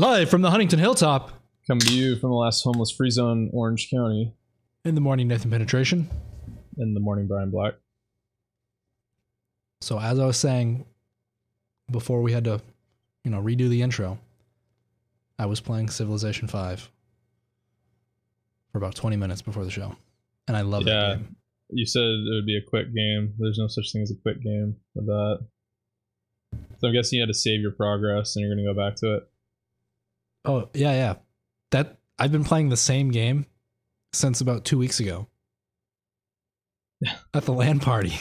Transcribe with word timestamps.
Live 0.00 0.30
from 0.30 0.40
the 0.40 0.48
Huntington 0.50 0.78
Hilltop 0.78 1.30
Coming 1.66 1.80
to 1.82 1.92
you 1.94 2.16
from 2.16 2.30
the 2.30 2.36
last 2.36 2.62
homeless 2.64 2.90
free 2.90 3.10
zone, 3.10 3.50
Orange 3.52 3.90
County, 3.90 4.32
in 4.82 4.94
the 4.94 5.00
morning, 5.02 5.28
Nathan 5.28 5.50
Penetration. 5.50 6.08
in 6.78 6.94
the 6.94 7.00
morning, 7.00 7.26
Brian 7.28 7.50
Black. 7.50 7.74
So, 9.82 10.00
as 10.00 10.18
I 10.18 10.24
was 10.24 10.38
saying 10.38 10.86
before 11.90 12.22
we 12.22 12.32
had 12.32 12.44
to, 12.44 12.62
you 13.24 13.30
know, 13.30 13.42
redo 13.42 13.68
the 13.68 13.82
intro, 13.82 14.18
I 15.38 15.44
was 15.44 15.60
playing 15.60 15.90
Civilization 15.90 16.48
5 16.48 16.90
for 18.72 18.78
about 18.78 18.94
20 18.94 19.16
minutes 19.16 19.42
before 19.42 19.66
the 19.66 19.70
show. 19.70 19.94
And 20.48 20.56
I 20.56 20.62
love 20.62 20.84
Yeah. 20.86 20.94
that 21.10 21.16
game. 21.18 21.36
You 21.68 21.84
said 21.84 22.00
it 22.04 22.34
would 22.34 22.46
be 22.46 22.56
a 22.56 22.62
quick 22.62 22.92
game. 22.94 23.34
There's 23.38 23.58
no 23.58 23.68
such 23.68 23.92
thing 23.92 24.00
as 24.00 24.10
a 24.10 24.16
quick 24.16 24.40
game 24.42 24.76
with 24.94 25.04
that. 25.04 25.46
So 26.78 26.88
I'm 26.88 26.94
guessing 26.94 27.18
you 27.18 27.22
had 27.22 27.28
to 27.28 27.34
save 27.34 27.60
your 27.60 27.72
progress 27.72 28.34
and 28.34 28.40
you're 28.46 28.54
going 28.54 28.64
to 28.64 28.72
go 28.72 28.76
back 28.76 28.96
to 28.96 29.16
it. 29.18 29.28
Oh, 30.44 30.68
yeah, 30.74 30.92
yeah. 30.92 31.14
That 31.70 31.98
I've 32.18 32.32
been 32.32 32.44
playing 32.44 32.68
the 32.70 32.76
same 32.76 33.10
game 33.10 33.46
since 34.12 34.40
about 34.40 34.64
2 34.64 34.78
weeks 34.78 35.00
ago. 35.00 35.28
At 37.34 37.44
the 37.44 37.52
LAN 37.52 37.80
party. 37.80 38.14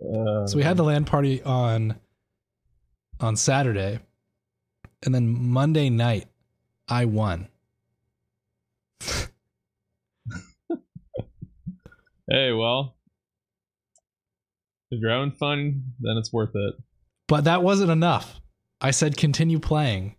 Uh, 0.00 0.46
So 0.46 0.56
we 0.56 0.62
had 0.62 0.76
the 0.76 0.84
LAN 0.84 1.04
party 1.04 1.42
on 1.42 1.96
on 3.20 3.36
Saturday, 3.36 3.98
and 5.04 5.12
then 5.14 5.28
Monday 5.28 5.90
night, 5.90 6.26
I 6.88 7.04
won. 7.04 7.48
Hey, 12.30 12.52
well, 12.52 12.94
if 14.90 15.00
you're 15.00 15.10
having 15.10 15.32
fun, 15.32 15.94
then 15.98 16.18
it's 16.18 16.30
worth 16.30 16.54
it. 16.54 16.74
But 17.26 17.44
that 17.44 17.62
wasn't 17.62 17.90
enough. 17.90 18.38
I 18.80 18.90
said 18.92 19.16
continue 19.16 19.58
playing. 19.58 20.14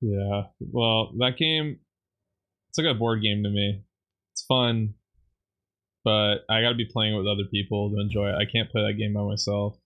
Yeah. 0.00 0.42
Well, 0.60 1.12
that 1.18 1.36
game, 1.38 1.78
it's 2.68 2.78
like 2.78 2.86
a 2.86 2.98
board 2.98 3.22
game 3.22 3.42
to 3.44 3.50
me. 3.50 3.82
It's 4.32 4.44
fun, 4.46 4.94
but 6.04 6.44
I 6.50 6.60
got 6.60 6.70
to 6.70 6.74
be 6.74 6.84
playing 6.84 7.14
it 7.14 7.18
with 7.18 7.26
other 7.26 7.48
people 7.50 7.90
to 7.90 8.00
enjoy 8.00 8.28
it. 8.28 8.34
I 8.34 8.44
can't 8.44 8.70
play 8.70 8.82
that 8.86 8.98
game 8.98 9.14
by 9.14 9.22
myself. 9.22 9.76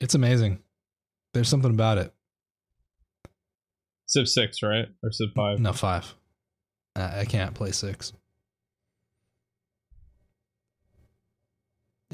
It's 0.00 0.14
amazing. 0.14 0.62
There's 1.32 1.48
something 1.48 1.70
about 1.70 1.96
it. 1.96 2.12
Civ 4.06 4.28
6, 4.28 4.62
right? 4.62 4.86
Or 5.02 5.10
Civ 5.10 5.30
5? 5.34 5.58
No 5.60 5.72
five. 5.72 6.14
I 6.94 7.20
I 7.20 7.24
can't 7.24 7.54
play 7.54 7.72
six. 7.72 8.12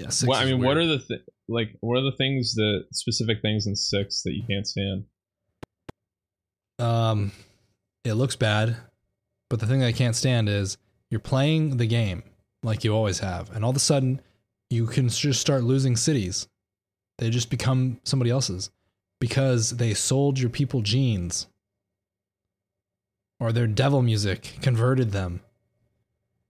Yeah, 0.01 0.09
six. 0.09 0.29
What, 0.29 0.39
I 0.39 0.47
mean, 0.47 0.63
what 0.63 0.77
are 0.77 0.87
the 0.87 0.99
th- 0.99 1.21
like? 1.49 1.77
What 1.81 1.99
are 1.99 2.03
the 2.03 2.17
things 2.17 2.55
that 2.55 2.87
specific 2.93 3.43
things 3.43 3.67
in 3.67 3.77
six 3.77 4.23
that 4.23 4.33
you 4.33 4.43
can't 4.49 4.67
stand? 4.67 5.05
Um, 6.79 7.33
it 8.05 8.15
looks 8.15 8.35
bad, 8.35 8.77
but 9.51 9.61
the 9.61 9.67
thing 9.67 9.83
I 9.83 9.93
can't 9.93 10.17
stand 10.17 10.49
is 10.49 10.79
you're 11.11 11.21
playing 11.21 11.77
the 11.77 11.87
game 11.87 12.23
like 12.63 12.83
you 12.83 12.95
always 12.95 13.19
have, 13.19 13.55
and 13.55 13.63
all 13.63 13.71
of 13.71 13.77
a 13.77 13.81
sudden 13.81 14.23
you 14.71 14.87
can 14.87 15.11
just 15.11 15.41
start 15.41 15.65
losing 15.65 15.97
cities. 15.97 16.49
They 17.19 17.29
just 17.29 17.51
become 17.51 18.01
somebody 18.05 18.31
else's 18.31 18.71
because 19.21 19.77
they 19.77 19.93
sold 19.93 20.39
your 20.39 20.49
people 20.49 20.81
genes 20.81 21.47
or 23.39 23.53
their 23.53 23.67
devil 23.67 24.01
music 24.01 24.57
converted 24.63 25.13
them, 25.13 25.43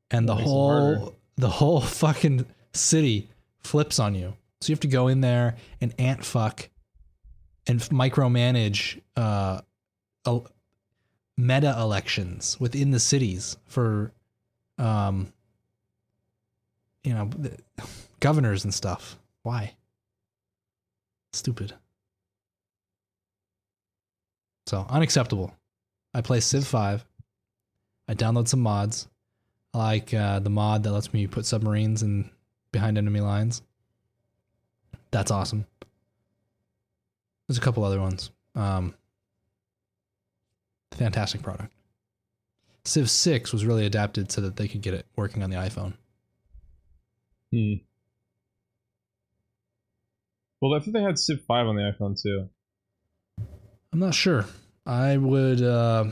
and 0.09 0.29
the 0.29 0.37
whole 0.37 1.17
the 1.37 1.51
whole 1.51 1.81
fucking 1.81 2.47
city 2.73 3.29
flips 3.63 3.99
on 3.99 4.15
you. 4.15 4.35
So 4.61 4.71
you 4.71 4.75
have 4.75 4.81
to 4.81 4.89
go 4.89 5.09
in 5.09 5.21
there 5.21 5.57
and 5.81 5.95
ant 5.99 6.25
fuck 6.25 6.69
and 7.67 7.81
micromanage 7.81 9.01
uh, 9.17 9.61
el- 10.27 10.51
meta 11.37 11.75
elections 11.79 12.59
within 12.61 12.91
the 12.91 13.01
cities 13.01 13.57
for 13.67 14.13
um 14.77 15.33
you 17.05 17.15
know 17.15 17.31
governors 18.21 18.65
and 18.65 18.75
stuff. 18.75 19.19
Why? 19.43 19.75
Stupid. 21.33 21.75
So 24.67 24.87
unacceptable. 24.89 25.55
I 26.13 26.21
play 26.21 26.41
civ 26.41 26.67
5 26.67 27.05
i 28.09 28.15
download 28.15 28.49
some 28.49 28.61
mods 28.61 29.07
I 29.73 29.79
like 29.79 30.13
uh, 30.13 30.41
the 30.41 30.51
mod 30.51 30.83
that 30.83 30.93
lets 30.93 31.13
me 31.13 31.29
put 31.29 31.47
submarines 31.47 32.03
in 32.03 32.29
behind 32.73 32.99
enemy 32.99 33.21
lines 33.21 33.63
that's 35.11 35.31
awesome 35.31 35.67
there's 37.49 37.59
a 37.59 37.63
couple 37.63 37.85
other 37.85 38.01
ones 38.01 38.31
um 38.55 38.95
fantastic 41.01 41.43
product. 41.43 41.73
Civ 42.85 43.11
6 43.11 43.53
was 43.53 43.65
really 43.65 43.87
adapted 43.87 44.31
so 44.31 44.43
that 44.43 44.57
they 44.57 44.69
could 44.69 44.83
get 44.83 44.95
it 44.95 45.07
working 45.17 45.43
on 45.43 45.51
the 45.51 45.57
iPhone. 45.57 45.95
Hmm. 47.53 47.75
Well, 50.61 50.75
I 50.75 50.81
think 50.81 50.95
they 50.95 51.03
had 51.03 51.19
Civ 51.19 51.41
5 51.47 51.67
on 51.67 51.77
the 51.77 51.83
iPhone 51.83 52.21
too. 52.21 52.49
I'm 53.93 53.99
not 53.99 54.15
sure. 54.15 54.45
I 54.87 55.17
would 55.17 55.63
uh, 55.63 56.05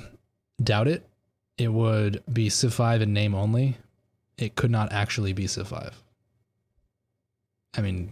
doubt 0.63 0.89
it. 0.89 1.07
It 1.59 1.73
would 1.73 2.23
be 2.33 2.49
Civ 2.49 2.73
5 2.73 3.03
in 3.03 3.13
name 3.13 3.35
only. 3.35 3.77
It 4.39 4.57
could 4.57 4.71
not 4.71 4.93
actually 4.93 5.35
be 5.35 5.47
Civ 5.47 5.69
5. 5.69 6.03
I 7.77 7.83
mean, 7.83 8.11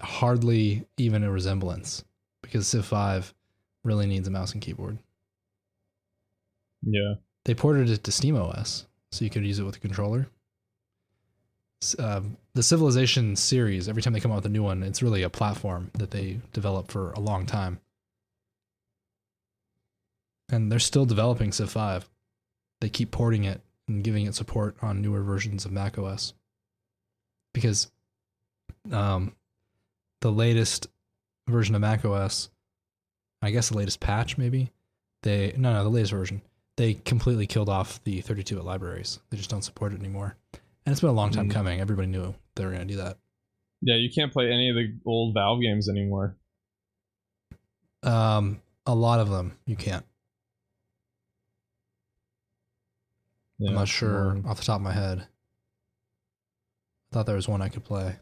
hardly 0.00 0.86
even 0.96 1.22
a 1.22 1.30
resemblance 1.30 2.04
because 2.42 2.66
Civ 2.66 2.84
5 2.84 3.34
really 3.84 4.06
needs 4.06 4.26
a 4.26 4.30
mouse 4.30 4.52
and 4.52 4.62
keyboard. 4.62 4.98
Yeah. 6.82 7.14
they 7.44 7.54
ported 7.54 7.90
it 7.90 8.04
to 8.04 8.10
SteamOS, 8.10 8.84
so 9.10 9.24
you 9.24 9.30
could 9.30 9.44
use 9.44 9.58
it 9.58 9.64
with 9.64 9.76
a 9.76 9.80
controller. 9.80 10.28
Um, 11.98 12.36
the 12.54 12.62
Civilization 12.62 13.36
series, 13.36 13.88
every 13.88 14.02
time 14.02 14.12
they 14.12 14.20
come 14.20 14.32
out 14.32 14.36
with 14.36 14.46
a 14.46 14.50
new 14.50 14.62
one, 14.62 14.82
it's 14.82 15.02
really 15.02 15.22
a 15.22 15.30
platform 15.30 15.90
that 15.94 16.10
they 16.10 16.40
develop 16.52 16.90
for 16.90 17.12
a 17.12 17.20
long 17.20 17.46
time. 17.46 17.80
And 20.50 20.72
they're 20.72 20.78
still 20.78 21.04
developing 21.04 21.52
Civ 21.52 21.70
5. 21.70 22.08
They 22.80 22.88
keep 22.88 23.10
porting 23.10 23.44
it 23.44 23.60
and 23.86 24.04
giving 24.04 24.26
it 24.26 24.34
support 24.34 24.76
on 24.82 25.02
newer 25.02 25.22
versions 25.22 25.64
of 25.64 25.72
macOS. 25.72 26.32
Because 27.60 27.90
um, 28.92 29.34
the 30.20 30.30
latest 30.30 30.86
version 31.48 31.74
of 31.74 31.80
macOS, 31.80 32.50
I 33.42 33.50
guess 33.50 33.70
the 33.70 33.76
latest 33.76 34.00
patch 34.00 34.38
maybe, 34.38 34.70
they 35.22 35.54
no 35.56 35.72
no 35.72 35.82
the 35.82 35.90
latest 35.90 36.12
version 36.12 36.42
they 36.76 36.94
completely 36.94 37.46
killed 37.48 37.68
off 37.68 38.00
the 38.04 38.22
32-bit 38.22 38.64
libraries. 38.64 39.18
They 39.30 39.36
just 39.36 39.50
don't 39.50 39.62
support 39.62 39.92
it 39.92 39.98
anymore. 39.98 40.36
And 40.52 40.92
it's 40.92 41.00
been 41.00 41.10
a 41.10 41.12
long 41.12 41.32
time 41.32 41.48
Mm. 41.48 41.52
coming. 41.52 41.80
Everybody 41.80 42.06
knew 42.06 42.36
they 42.54 42.64
were 42.64 42.70
going 42.70 42.86
to 42.86 42.94
do 42.94 42.98
that. 43.02 43.18
Yeah, 43.82 43.96
you 43.96 44.08
can't 44.10 44.32
play 44.32 44.46
any 44.52 44.70
of 44.70 44.76
the 44.76 44.96
old 45.04 45.34
Valve 45.34 45.60
games 45.60 45.88
anymore. 45.88 46.36
Um, 48.04 48.62
a 48.86 48.94
lot 48.94 49.18
of 49.18 49.28
them 49.28 49.58
you 49.66 49.74
can't. 49.74 50.04
Yeah, 53.58 53.70
I'm 53.70 53.74
not 53.74 53.88
sure 53.88 54.30
um, 54.30 54.46
off 54.46 54.58
the 54.58 54.64
top 54.64 54.76
of 54.76 54.82
my 54.82 54.92
head. 54.92 55.26
I 57.10 57.14
thought 57.14 57.26
there 57.26 57.36
was 57.36 57.48
one 57.48 57.62
I 57.62 57.68
could 57.68 57.84
play. 57.84 58.16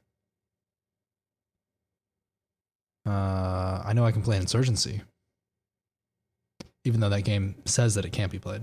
Uh, 3.07 3.83
I 3.85 3.93
know 3.95 4.05
I 4.05 4.13
can 4.13 4.23
play 4.23 4.37
Insurgency, 4.37 5.03
even 6.85 7.01
though 7.01 7.09
that 7.09 7.23
game 7.23 7.57
says 7.65 7.95
that 7.95 8.05
it 8.05 8.11
can't 8.13 8.33
be 8.33 8.39
played, 8.39 8.63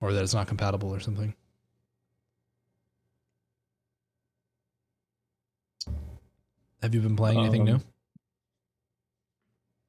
or 0.00 0.12
that 0.12 0.22
it's 0.22 0.34
not 0.34 0.46
compatible 0.46 0.94
or 0.94 1.00
something. 1.00 1.34
Have 6.80 6.94
you 6.94 7.00
been 7.00 7.16
playing 7.16 7.38
anything 7.38 7.64
new? 7.64 7.74
Um, 7.74 7.82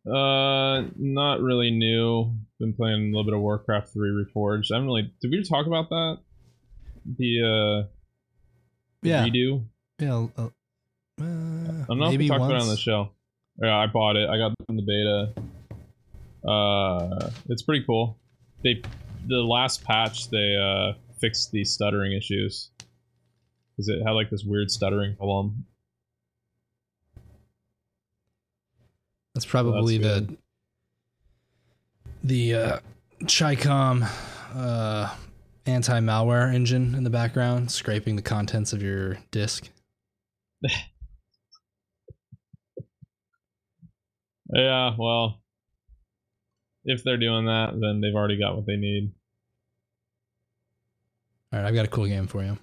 Uh, 0.05 0.81
not 0.97 1.39
really 1.39 1.71
new. 1.71 2.35
Been 2.59 2.73
playing 2.73 3.01
a 3.01 3.05
little 3.05 3.23
bit 3.23 3.33
of 3.33 3.39
Warcraft 3.41 3.93
3 3.93 4.09
Reforged. 4.09 4.71
I 4.71 4.75
haven't 4.75 4.87
really. 4.87 5.13
Did 5.21 5.31
we 5.31 5.43
talk 5.43 5.65
about 5.65 5.89
that? 5.89 6.17
The 7.17 7.41
uh, 7.41 7.87
Yeah, 9.03 9.25
redo. 9.25 9.63
yeah. 9.99 10.27
Uh, 10.37 10.43
uh, 10.43 10.49
I 11.21 11.85
don't 11.87 11.99
know 11.99 12.11
if 12.11 12.17
we 12.17 12.27
talked 12.27 12.41
once. 12.41 12.51
about 12.51 12.57
it 12.57 12.63
on 12.63 12.69
the 12.69 12.77
show. 12.77 13.09
Yeah, 13.61 13.77
I 13.77 13.87
bought 13.87 14.15
it. 14.15 14.29
I 14.29 14.37
got 14.37 14.51
it 14.51 14.65
in 14.69 14.77
the 14.77 14.81
beta. 14.81 16.49
Uh, 16.49 17.29
it's 17.49 17.61
pretty 17.61 17.85
cool. 17.85 18.17
They 18.63 18.81
the 19.27 19.41
last 19.41 19.83
patch 19.83 20.29
they 20.29 20.57
uh 20.57 20.93
fixed 21.19 21.51
the 21.51 21.63
stuttering 21.63 22.11
issues 22.13 22.71
because 23.71 23.87
it 23.87 24.01
had 24.03 24.11
like 24.11 24.29
this 24.29 24.43
weird 24.43 24.69
stuttering 24.69 25.15
problem. 25.15 25.65
That's 29.33 29.45
probably 29.45 29.97
the 29.97 30.37
the 32.23 32.55
uh, 32.55 32.79
Chicom 33.23 34.07
uh, 34.55 35.15
anti 35.65 35.99
malware 35.99 36.53
engine 36.53 36.95
in 36.95 37.03
the 37.03 37.09
background 37.09 37.71
scraping 37.71 38.15
the 38.15 38.21
contents 38.21 38.73
of 38.73 38.81
your 38.81 39.19
disk. 39.31 39.69
Yeah, 44.53 44.91
well, 44.99 45.41
if 46.85 47.03
they're 47.03 47.17
doing 47.17 47.45
that, 47.45 47.71
then 47.79 48.01
they've 48.01 48.13
already 48.13 48.39
got 48.39 48.55
what 48.55 48.67
they 48.67 48.75
need. 48.75 49.11
All 51.51 51.59
right, 51.59 51.67
I've 51.67 51.73
got 51.73 51.85
a 51.85 51.89
cool 51.89 52.05
game 52.05 52.27
for 52.27 52.43
you. 52.43 52.57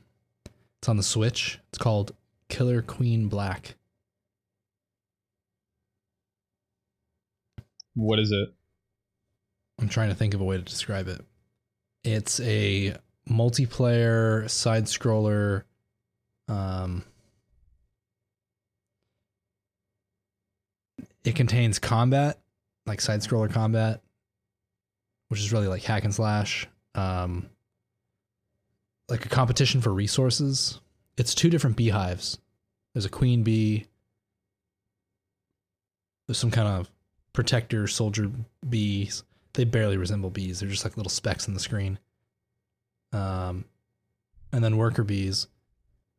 It's 0.79 0.89
on 0.89 0.97
the 0.97 1.03
Switch. 1.03 1.59
It's 1.69 1.79
called 1.79 2.15
Killer 2.49 2.81
Queen 2.81 3.29
Black. 3.29 3.75
What 7.95 8.21
is 8.21 8.31
it? 8.31 8.51
I'm 9.81 9.89
trying 9.89 10.11
to 10.11 10.15
think 10.15 10.35
of 10.35 10.41
a 10.41 10.45
way 10.45 10.57
to 10.57 10.63
describe 10.63 11.09
it. 11.09 11.25
It's 12.05 12.41
a 12.41 12.97
multiplayer 13.29 14.49
side 14.51 14.85
scroller 14.85 15.63
um 16.49 17.05
it 21.23 21.35
contains 21.37 21.79
combat, 21.79 22.41
like 22.87 23.01
side 23.01 23.21
scroller 23.21 23.53
combat, 23.53 24.03
which 25.29 25.41
is 25.41 25.53
really 25.53 25.69
like 25.69 25.83
hack 25.83 26.05
and 26.05 26.15
slash. 26.15 26.67
Um 26.95 27.49
like 29.09 29.27
a 29.27 29.29
competition 29.29 29.81
for 29.81 29.93
resources. 29.93 30.81
It's 31.17 31.35
two 31.35 31.51
different 31.51 31.77
beehives. 31.77 32.39
There's 32.95 33.05
a 33.05 33.11
queen 33.11 33.43
bee. 33.43 33.87
There's 36.27 36.39
some 36.39 36.51
kind 36.51 36.69
of 36.69 36.91
protector 37.33 37.87
soldier 37.87 38.31
bees. 38.69 39.25
They 39.55 39.65
barely 39.65 39.97
resemble 39.97 40.31
bees. 40.31 40.61
They're 40.61 40.69
just 40.69 40.85
like 40.85 40.97
little 40.97 41.11
specks 41.11 41.49
in 41.49 41.55
the 41.55 41.61
screen. 41.61 41.99
Um, 43.13 43.65
and 44.53 44.63
then 44.63 44.77
worker 44.77 45.05
bees, 45.05 45.49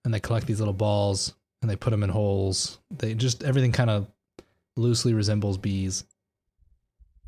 and 0.03 0.13
they 0.13 0.19
collect 0.19 0.47
these 0.47 0.59
little 0.59 0.73
balls 0.73 1.33
and 1.61 1.69
they 1.69 1.75
put 1.75 1.91
them 1.91 2.03
in 2.03 2.09
holes. 2.09 2.79
They 2.89 3.13
just 3.13 3.43
everything 3.43 3.71
kind 3.71 3.89
of 3.89 4.07
loosely 4.75 5.13
resembles 5.13 5.57
bees. 5.57 6.03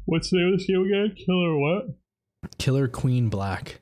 What's 0.05 0.29
the 0.29 0.37
name 0.37 0.53
of 0.53 0.59
this 0.59 0.67
game 0.67 0.81
again? 0.81 1.15
Killer 1.15 1.57
what? 1.57 1.85
Killer 2.57 2.87
Queen 2.87 3.29
Black. 3.29 3.81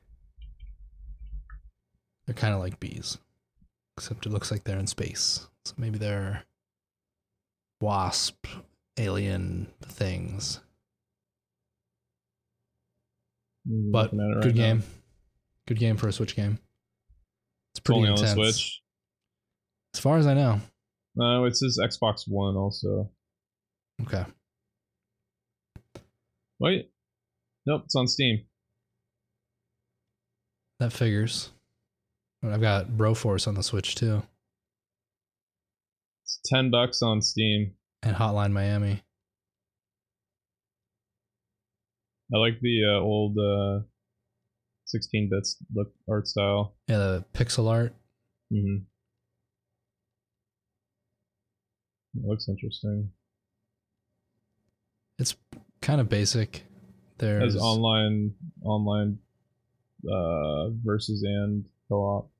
They're 2.26 2.34
kind 2.34 2.54
of 2.54 2.60
like 2.60 2.78
bees, 2.78 3.18
except 3.96 4.26
it 4.26 4.30
looks 4.30 4.50
like 4.50 4.62
they're 4.62 4.78
in 4.78 4.86
space. 4.86 5.48
So 5.64 5.74
maybe 5.76 5.98
they're 5.98 6.44
wasp 7.80 8.46
alien 8.96 9.68
things. 9.84 10.60
But 13.64 14.12
looking 14.12 14.20
at 14.20 14.30
it 14.30 14.34
right 14.36 14.42
good 14.42 14.56
now. 14.56 14.62
game. 14.62 14.82
Good 15.68 15.78
game 15.78 15.96
for 15.96 16.08
a 16.08 16.12
Switch 16.12 16.34
game. 16.34 16.58
It's 17.72 17.78
It's 17.78 17.80
pretty 17.80 18.00
only 18.00 18.10
intense. 18.12 18.30
the 18.34 18.34
Switch. 18.52 18.82
As 19.94 20.00
far 20.00 20.18
as 20.18 20.26
I 20.26 20.34
know. 20.34 20.60
No, 21.14 21.44
it 21.44 21.56
says 21.56 21.78
Xbox 21.82 22.24
One 22.26 22.56
also. 22.56 23.10
Okay. 24.02 24.24
Wait. 26.58 26.90
Nope, 27.66 27.82
it's 27.84 27.94
on 27.94 28.08
Steam. 28.08 28.44
That 30.80 30.92
figures. 30.92 31.50
I've 32.44 32.60
got 32.60 32.88
Broforce 32.88 33.46
on 33.46 33.54
the 33.54 33.62
Switch 33.62 33.94
too. 33.94 34.22
It's 36.24 36.40
ten 36.46 36.70
bucks 36.70 37.02
on 37.02 37.22
Steam. 37.22 37.74
And 38.02 38.16
Hotline 38.16 38.50
Miami. 38.52 39.02
I 42.34 42.38
like 42.38 42.60
the 42.60 42.82
uh, 42.84 43.00
old 43.00 43.36
uh, 43.38 43.84
16 44.86 45.28
bits 45.30 45.56
look 45.74 45.92
art 46.08 46.26
style. 46.26 46.74
Yeah, 46.88 46.98
the 46.98 47.24
pixel 47.34 47.68
art. 47.68 47.94
hmm 48.50 48.78
It 52.14 52.24
looks 52.26 52.48
interesting. 52.48 53.10
It's 55.18 55.34
kind 55.80 56.00
of 56.00 56.08
basic. 56.08 56.64
There's 57.18 57.54
has 57.54 57.62
online 57.62 58.34
online 58.62 59.18
uh, 60.10 60.70
versus 60.84 61.22
and 61.22 61.64
co-op. 61.88 62.30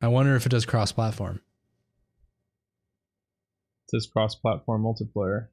I 0.00 0.08
wonder 0.08 0.36
if 0.36 0.46
it 0.46 0.50
does 0.50 0.64
cross 0.64 0.92
platform. 0.92 1.40
It 3.84 3.90
says 3.90 4.06
cross-platform 4.12 4.82
multiplayer. 4.84 5.48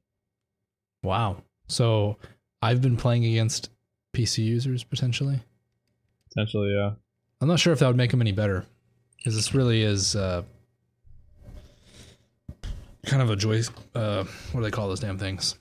Wow. 1.02 1.42
So 1.68 2.18
I've 2.60 2.82
been 2.82 2.96
playing 2.98 3.24
against 3.24 3.70
PC 4.16 4.44
users 4.44 4.82
potentially. 4.82 5.40
Potentially, 6.30 6.72
yeah. 6.74 6.92
I'm 7.40 7.48
not 7.48 7.60
sure 7.60 7.72
if 7.72 7.80
that 7.80 7.86
would 7.86 7.96
make 7.96 8.10
them 8.10 8.20
any 8.20 8.32
better. 8.32 8.64
Because 9.16 9.34
this 9.34 9.54
really 9.54 9.82
is 9.82 10.16
uh, 10.16 10.42
kind 13.04 13.22
of 13.22 13.30
a 13.30 13.36
joy. 13.36 13.62
Uh, 13.94 14.24
what 14.52 14.60
do 14.60 14.64
they 14.64 14.70
call 14.70 14.88
those 14.88 15.00
damn 15.00 15.18
things? 15.18 15.56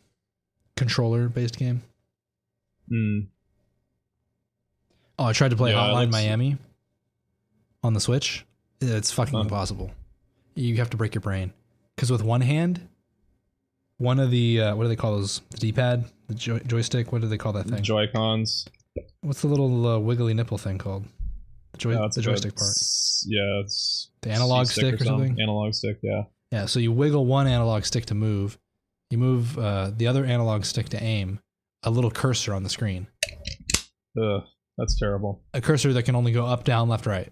Controller 0.76 1.28
based 1.30 1.58
game. 1.58 1.82
Mm. 2.92 3.28
Oh, 5.18 5.26
I 5.26 5.34
tried 5.34 5.52
to 5.52 5.58
play 5.58 5.72
Yeah, 5.72 5.78
Hotline 5.78 6.12
Miami 6.12 6.58
on 7.84 7.94
the 7.94 8.00
Switch. 8.00 8.46
It's 8.82 9.12
fucking 9.12 9.40
impossible. 9.40 9.92
You 10.56 10.78
have 10.78 10.90
to 10.92 10.98
break 10.98 11.16
your 11.16 11.22
brain 11.22 11.54
because 11.96 12.12
with 12.12 12.24
one 12.24 12.42
hand, 12.42 12.88
one 13.98 14.20
of 14.20 14.32
the 14.32 14.62
uh, 14.62 14.76
what 14.76 14.84
do 14.84 14.90
they 14.90 14.96
call 14.96 15.18
those? 15.18 15.42
The 15.52 15.58
D-pad, 15.58 16.06
the 16.28 16.34
joy- 16.36 16.60
joystick. 16.60 17.12
What 17.12 17.22
do 17.22 17.28
they 17.28 17.38
call 17.38 17.54
that 17.54 17.68
thing? 17.68 17.82
Joy 17.84 18.08
Cons. 18.14 18.68
What's 19.22 19.42
the 19.42 19.48
little 19.48 19.88
uh, 19.88 20.00
wiggly 20.00 20.34
nipple 20.34 20.58
thing 20.58 20.78
called? 20.78 21.06
The, 21.74 21.78
joy- 21.78 22.10
the 22.14 22.22
joystick 22.22 22.56
part. 22.56 22.74
Yeah, 23.28 23.62
it's 23.64 24.10
The 24.22 24.32
analog 24.32 24.68
C 24.68 24.82
stick 24.82 25.02
or 25.02 25.04
something? 25.06 25.40
Analog 25.42 25.74
stick, 25.74 25.98
yeah. 26.02 26.24
Yeah. 26.52 26.66
So 26.68 26.80
you 26.80 26.92
wiggle 26.92 27.26
one 27.26 27.48
analog 27.48 27.84
stick 27.84 28.06
to 28.08 28.16
move. 28.16 28.58
You 29.10 29.18
move 29.18 29.58
uh, 29.58 29.92
the 29.96 30.08
other 30.08 30.26
analog 30.26 30.66
stick 30.66 30.90
to 30.90 31.02
aim. 31.04 31.40
A 31.84 31.90
little 31.92 32.10
cursor 32.12 32.54
on 32.54 32.64
the 32.64 32.70
screen. 32.70 33.08
Ugh, 34.20 34.44
that's 34.78 34.98
terrible. 35.00 35.44
A 35.54 35.62
cursor 35.62 35.94
that 35.94 36.04
can 36.04 36.16
only 36.16 36.32
go 36.32 36.46
up, 36.46 36.64
down, 36.64 36.90
left, 36.90 37.06
right. 37.06 37.32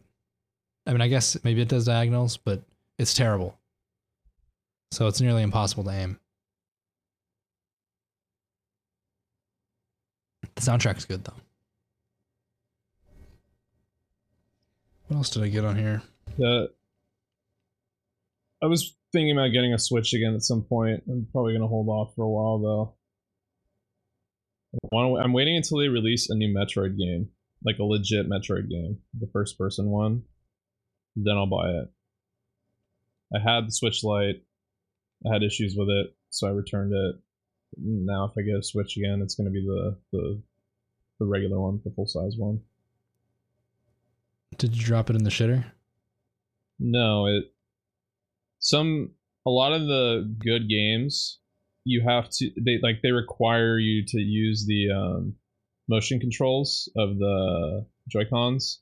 I 0.86 0.92
mean, 0.92 1.02
I 1.02 1.08
guess 1.08 1.38
maybe 1.44 1.62
it 1.62 1.70
does 1.70 1.86
diagonals, 1.86 2.38
but 2.38 2.62
it's 3.00 3.14
terrible. 3.14 3.58
So 4.92 5.08
it's 5.08 5.22
nearly 5.22 5.42
impossible 5.42 5.86
to 5.86 5.90
aim. 5.92 6.20
Soundtrack's 10.64 11.06
good 11.06 11.24
though. 11.24 11.34
What 15.08 15.18
else 15.18 15.30
did 15.30 15.44
I 15.44 15.50
get 15.50 15.66
on 15.66 15.76
here? 15.76 16.02
The 16.38 16.72
I 18.62 18.68
was 18.68 18.96
thinking 19.12 19.38
about 19.38 19.52
getting 19.54 19.74
a 19.74 19.80
Switch 19.80 20.14
again 20.14 20.34
at 20.36 20.42
some 20.42 20.64
point. 20.64 21.04
I'm 21.10 21.28
probably 21.32 21.54
gonna 21.54 21.68
hold 21.68 21.90
off 21.90 22.16
for 22.16 22.24
a 22.24 22.30
while 22.30 22.60
though. 22.60 22.94
I'm 24.92 25.34
waiting 25.34 25.56
until 25.56 25.78
they 25.78 25.88
release 25.88 26.30
a 26.30 26.36
new 26.36 26.54
Metroid 26.54 26.98
game, 26.98 27.30
like 27.64 27.78
a 27.80 27.84
legit 27.84 28.28
Metroid 28.28 28.70
game, 28.70 29.00
the 29.20 29.30
first 29.32 29.58
person 29.58 29.90
one. 29.90 30.24
Then 31.16 31.38
I'll 31.38 31.46
buy 31.46 31.70
it. 31.70 31.92
I 33.36 33.40
had 33.40 33.68
the 33.68 33.72
Switch 33.72 34.04
Lite. 34.04 34.44
I 35.26 35.34
had 35.34 35.44
issues 35.44 35.76
with 35.78 35.90
it, 35.90 36.16
so 36.30 36.48
I 36.48 36.52
returned 36.52 36.94
it. 36.94 37.16
Now, 37.78 38.26
if 38.26 38.32
I 38.38 38.42
get 38.42 38.58
a 38.58 38.64
Switch 38.64 38.98
again, 38.98 39.22
it's 39.22 39.36
gonna 39.36 39.52
be 39.52 39.64
the 39.66 39.98
the, 40.12 40.42
the 41.20 41.26
regular 41.26 41.60
one, 41.60 41.82
the 41.84 41.92
full 41.92 42.08
size 42.08 42.36
one. 42.38 42.62
Did 44.58 44.76
you 44.76 44.84
drop 44.84 45.10
it 45.10 45.16
in 45.16 45.24
the 45.24 45.30
shitter? 45.30 45.66
No, 46.80 47.28
it 47.28 47.54
some 48.60 49.12
a 49.46 49.50
lot 49.50 49.74
of 49.74 49.82
the 49.82 50.36
good 50.40 50.70
games 50.70 51.40
you 51.86 52.02
have 52.02 52.30
to 52.30 52.50
they 52.60 52.80
like 52.82 53.02
they 53.02 53.12
require 53.12 53.78
you 53.78 54.06
to 54.08 54.20
use 54.20 54.66
the 54.66 54.90
um, 54.92 55.36
motion 55.88 56.20
controls 56.20 56.90
of 56.96 57.18
the 57.18 57.86
Joy 58.08 58.24
Cons, 58.30 58.82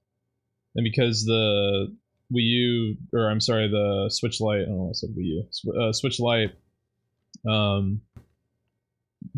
and 0.75 0.83
because 0.83 1.25
the 1.25 1.95
Wii 2.33 2.43
U 2.43 2.97
or 3.13 3.29
I'm 3.29 3.41
sorry 3.41 3.67
the 3.67 4.09
Switch 4.09 4.39
Lite 4.39 4.61
I 4.61 4.65
don't 4.65 4.77
know 4.77 4.89
I 4.89 4.93
said 4.93 5.09
Wii 5.11 5.43
U 5.65 5.81
uh, 5.81 5.91
Switch 5.93 6.19
Lite 6.19 6.53
um 7.49 8.01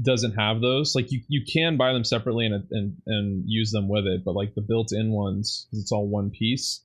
doesn't 0.02 0.34
have 0.34 0.62
those 0.62 0.96
like 0.96 1.12
you, 1.12 1.22
you 1.28 1.42
can 1.46 1.78
buy 1.78 1.94
them 1.94 2.04
separately 2.04 2.46
and, 2.46 2.66
and 2.72 2.98
and 3.06 3.44
use 3.46 3.72
them 3.72 3.88
with 3.88 4.06
it 4.06 4.24
but 4.26 4.36
like 4.36 4.56
the 4.56 4.62
built-in 4.62 5.12
ones 5.12 5.68
it's 5.72 5.92
all 5.92 6.08
one 6.08 6.30
piece 6.32 6.82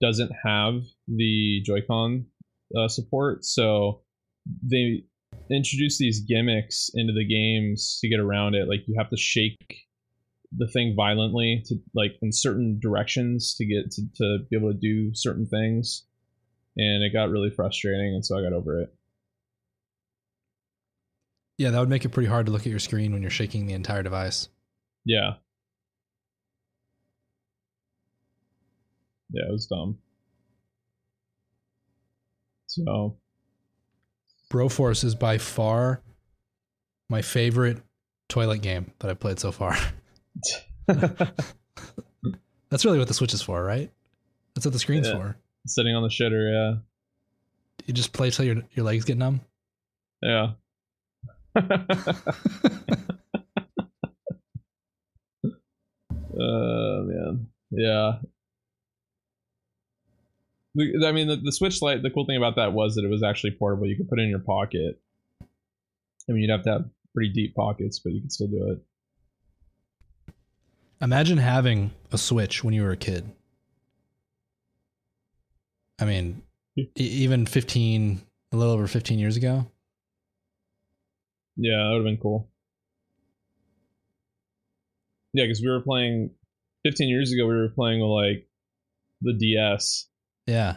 doesn't 0.00 0.32
have 0.44 0.82
the 1.08 1.60
Joy-Con 1.64 2.26
uh, 2.76 2.88
support, 2.88 3.44
so 3.44 4.00
they 4.62 5.04
introduce 5.50 5.98
these 5.98 6.20
gimmicks 6.20 6.90
into 6.94 7.12
the 7.12 7.26
games 7.26 7.98
to 8.00 8.08
get 8.08 8.20
around 8.20 8.54
it. 8.54 8.68
Like 8.68 8.80
you 8.86 8.94
have 8.98 9.10
to 9.10 9.16
shake 9.16 9.86
the 10.56 10.66
thing 10.66 10.94
violently 10.96 11.62
to 11.66 11.76
like 11.94 12.16
in 12.22 12.32
certain 12.32 12.80
directions 12.80 13.54
to 13.56 13.64
get 13.64 13.90
to, 13.92 14.02
to 14.16 14.38
be 14.50 14.56
able 14.56 14.72
to 14.72 14.78
do 14.78 15.14
certain 15.14 15.46
things, 15.46 16.04
and 16.76 17.04
it 17.04 17.12
got 17.12 17.30
really 17.30 17.50
frustrating, 17.50 18.14
and 18.14 18.24
so 18.24 18.38
I 18.38 18.42
got 18.42 18.52
over 18.52 18.80
it. 18.80 18.94
Yeah, 21.60 21.70
that 21.72 21.78
would 21.78 21.90
make 21.90 22.06
it 22.06 22.08
pretty 22.08 22.26
hard 22.30 22.46
to 22.46 22.52
look 22.52 22.62
at 22.62 22.68
your 22.68 22.78
screen 22.78 23.12
when 23.12 23.20
you're 23.20 23.30
shaking 23.30 23.66
the 23.66 23.74
entire 23.74 24.02
device. 24.02 24.48
Yeah, 25.04 25.32
Yeah, 29.30 29.42
it 29.46 29.52
was 29.52 29.66
dumb. 29.66 29.98
So 32.66 33.18
Broforce 34.50 35.04
is 35.04 35.14
by 35.14 35.36
far 35.36 36.00
my 37.10 37.20
favorite 37.20 37.82
toilet 38.30 38.62
game 38.62 38.92
that 39.00 39.10
I've 39.10 39.20
played 39.20 39.38
so 39.38 39.52
far. 39.52 39.76
That's 40.86 42.84
really 42.86 42.98
what 42.98 43.08
the 43.08 43.14
Switch 43.14 43.34
is 43.34 43.42
for, 43.42 43.62
right? 43.62 43.90
That's 44.54 44.64
what 44.64 44.72
the 44.72 44.78
screen's 44.78 45.08
Yeah. 45.08 45.14
for. 45.14 45.36
sitting 45.66 45.94
on 45.94 46.02
the 46.02 46.08
shitter, 46.08 46.50
yeah. 46.50 46.78
You 47.84 47.92
just 47.92 48.14
play 48.14 48.30
till 48.30 48.46
your 48.46 48.62
your 48.72 48.86
legs 48.86 49.04
get 49.04 49.18
numb. 49.18 49.42
yeah. 50.22 50.52
Yeah. 51.56 51.62
uh 56.40 57.02
man. 57.02 57.46
Yeah. 57.70 58.12
I 60.78 61.12
mean, 61.12 61.26
the, 61.28 61.36
the 61.36 61.52
Switch 61.52 61.82
Lite. 61.82 62.02
The 62.02 62.10
cool 62.10 62.26
thing 62.26 62.36
about 62.36 62.56
that 62.56 62.72
was 62.72 62.94
that 62.94 63.04
it 63.04 63.10
was 63.10 63.22
actually 63.22 63.52
portable. 63.52 63.86
You 63.86 63.96
could 63.96 64.08
put 64.08 64.18
it 64.18 64.22
in 64.22 64.28
your 64.30 64.38
pocket. 64.38 65.00
I 65.42 66.32
mean, 66.32 66.42
you'd 66.42 66.50
have 66.50 66.62
to 66.62 66.70
have 66.70 66.84
pretty 67.14 67.32
deep 67.32 67.54
pockets, 67.54 67.98
but 67.98 68.12
you 68.12 68.20
could 68.20 68.32
still 68.32 68.46
do 68.46 68.72
it. 68.72 70.34
Imagine 71.02 71.38
having 71.38 71.90
a 72.12 72.18
Switch 72.18 72.62
when 72.62 72.74
you 72.74 72.82
were 72.82 72.92
a 72.92 72.96
kid. 72.96 73.30
I 75.98 76.04
mean, 76.04 76.42
even 76.94 77.46
15, 77.46 78.20
a 78.52 78.56
little 78.56 78.72
over 78.72 78.86
15 78.86 79.18
years 79.18 79.36
ago. 79.36 79.66
Yeah, 81.56 81.76
that 81.76 81.88
would 81.90 81.96
have 81.98 82.04
been 82.04 82.18
cool. 82.22 82.48
Yeah, 85.32 85.44
because 85.44 85.60
we 85.60 85.68
were 85.68 85.80
playing 85.80 86.30
15 86.84 87.08
years 87.08 87.32
ago. 87.32 87.46
We 87.46 87.56
were 87.56 87.68
playing 87.68 88.00
with 88.00 88.10
like 88.10 88.48
the 89.22 89.34
DS. 89.34 90.08
Yeah. 90.46 90.76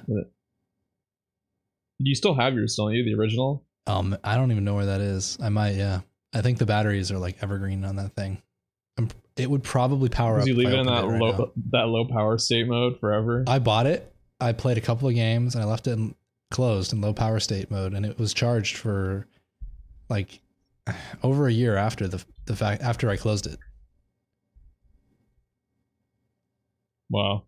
You 1.99 2.15
still 2.15 2.35
have 2.35 2.53
yours, 2.53 2.75
don't 2.75 2.93
you? 2.93 3.03
The 3.03 3.19
original. 3.19 3.65
Um, 3.87 4.17
I 4.23 4.35
don't 4.35 4.51
even 4.51 4.63
know 4.63 4.75
where 4.75 4.85
that 4.85 5.01
is. 5.01 5.37
I 5.41 5.49
might, 5.49 5.75
yeah. 5.75 6.01
I 6.33 6.41
think 6.41 6.57
the 6.57 6.65
batteries 6.65 7.11
are 7.11 7.17
like 7.17 7.41
evergreen 7.41 7.85
on 7.85 7.95
that 7.97 8.15
thing. 8.15 8.41
I'm, 8.97 9.09
it 9.37 9.49
would 9.49 9.63
probably 9.63 10.09
power 10.09 10.39
up. 10.39 10.47
You 10.47 10.55
leave 10.55 10.69
it 10.69 10.79
in 10.79 10.85
that 10.85 11.03
opened 11.03 11.21
right 11.21 11.21
low 11.21 11.37
now. 11.37 11.51
that 11.71 11.87
low 11.87 12.05
power 12.05 12.37
state 12.37 12.67
mode 12.67 12.99
forever. 12.99 13.43
I 13.47 13.59
bought 13.59 13.87
it. 13.87 14.13
I 14.39 14.51
played 14.51 14.77
a 14.77 14.81
couple 14.81 15.07
of 15.07 15.15
games 15.15 15.55
and 15.55 15.63
I 15.63 15.67
left 15.67 15.87
it 15.87 15.91
in, 15.91 16.15
closed 16.51 16.93
in 16.93 17.01
low 17.01 17.13
power 17.13 17.39
state 17.39 17.71
mode, 17.71 17.93
and 17.93 18.05
it 18.05 18.19
was 18.19 18.33
charged 18.33 18.77
for 18.77 19.27
like 20.09 20.39
over 21.23 21.47
a 21.47 21.51
year 21.51 21.75
after 21.75 22.07
the 22.07 22.23
the 22.45 22.55
fact 22.55 22.81
after 22.81 23.09
I 23.09 23.17
closed 23.17 23.47
it. 23.47 23.59
wow. 27.09 27.43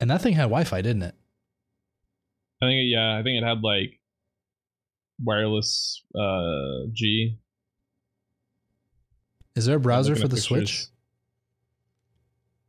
And 0.00 0.10
that 0.10 0.22
thing 0.22 0.34
had 0.34 0.44
Wi-Fi, 0.44 0.82
didn't 0.82 1.02
it? 1.02 1.14
I 2.62 2.66
think 2.66 2.84
yeah, 2.90 3.16
I 3.18 3.22
think 3.22 3.42
it 3.42 3.46
had 3.46 3.60
like 3.62 4.00
wireless 5.22 6.02
uh 6.14 6.88
G. 6.92 7.38
Is 9.54 9.66
there 9.66 9.76
a 9.76 9.80
browser 9.80 10.16
for 10.16 10.28
the 10.28 10.36
pictures. 10.36 10.42
Switch? 10.44 10.86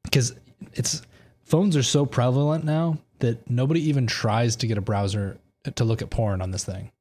Because 0.03 0.35
it's 0.73 1.01
phones 1.43 1.75
are 1.75 1.83
so 1.83 2.05
prevalent 2.05 2.63
now 2.63 2.97
that 3.19 3.49
nobody 3.49 3.81
even 3.89 4.07
tries 4.07 4.55
to 4.57 4.67
get 4.67 4.77
a 4.77 4.81
browser 4.81 5.39
to 5.75 5.83
look 5.83 6.01
at 6.01 6.09
porn 6.09 6.41
on 6.41 6.51
this 6.51 6.63
thing. 6.63 6.91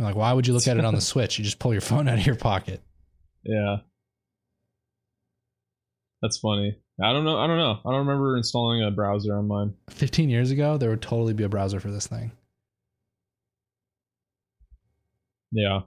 I'm 0.00 0.06
like, 0.06 0.16
why 0.16 0.32
would 0.32 0.46
you 0.46 0.54
look 0.54 0.66
at 0.66 0.78
it 0.78 0.84
on 0.84 0.94
the 0.94 1.00
Switch? 1.02 1.38
You 1.38 1.44
just 1.44 1.58
pull 1.58 1.72
your 1.74 1.82
phone 1.82 2.08
out 2.08 2.18
of 2.18 2.24
your 2.24 2.34
pocket. 2.34 2.80
Yeah. 3.44 3.76
That's 6.22 6.38
funny. 6.38 6.78
I 7.02 7.12
don't 7.12 7.24
know. 7.24 7.38
I 7.38 7.46
don't 7.46 7.58
know. 7.58 7.80
I 7.84 7.90
don't 7.90 8.06
remember 8.06 8.38
installing 8.38 8.82
a 8.82 8.90
browser 8.90 9.36
on 9.36 9.46
mine. 9.46 9.74
15 9.90 10.30
years 10.30 10.50
ago, 10.50 10.78
there 10.78 10.88
would 10.88 11.02
totally 11.02 11.34
be 11.34 11.44
a 11.44 11.50
browser 11.50 11.80
for 11.80 11.90
this 11.90 12.06
thing. 12.06 12.32
Yeah. 15.52 15.80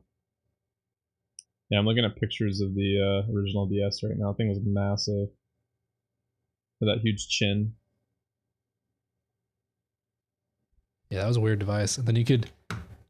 Yeah, 1.72 1.80
I'm 1.80 1.86
looking 1.86 2.06
at 2.06 2.16
pictures 2.16 2.62
of 2.62 2.76
the 2.76 3.00
uh, 3.28 3.34
original 3.34 3.68
DS 3.68 4.04
right 4.04 4.14
now. 4.16 4.32
The 4.32 4.38
thing 4.38 4.50
was 4.50 4.60
massive. 4.64 5.30
With 6.80 6.90
that 6.90 7.02
huge 7.02 7.28
chin. 7.30 7.74
Yeah, 11.10 11.22
that 11.22 11.28
was 11.28 11.38
a 11.38 11.42
weird 11.42 11.60
device. 11.60 11.98
And 11.98 12.06
then 12.06 12.16
you 12.16 12.26
could 12.26 12.52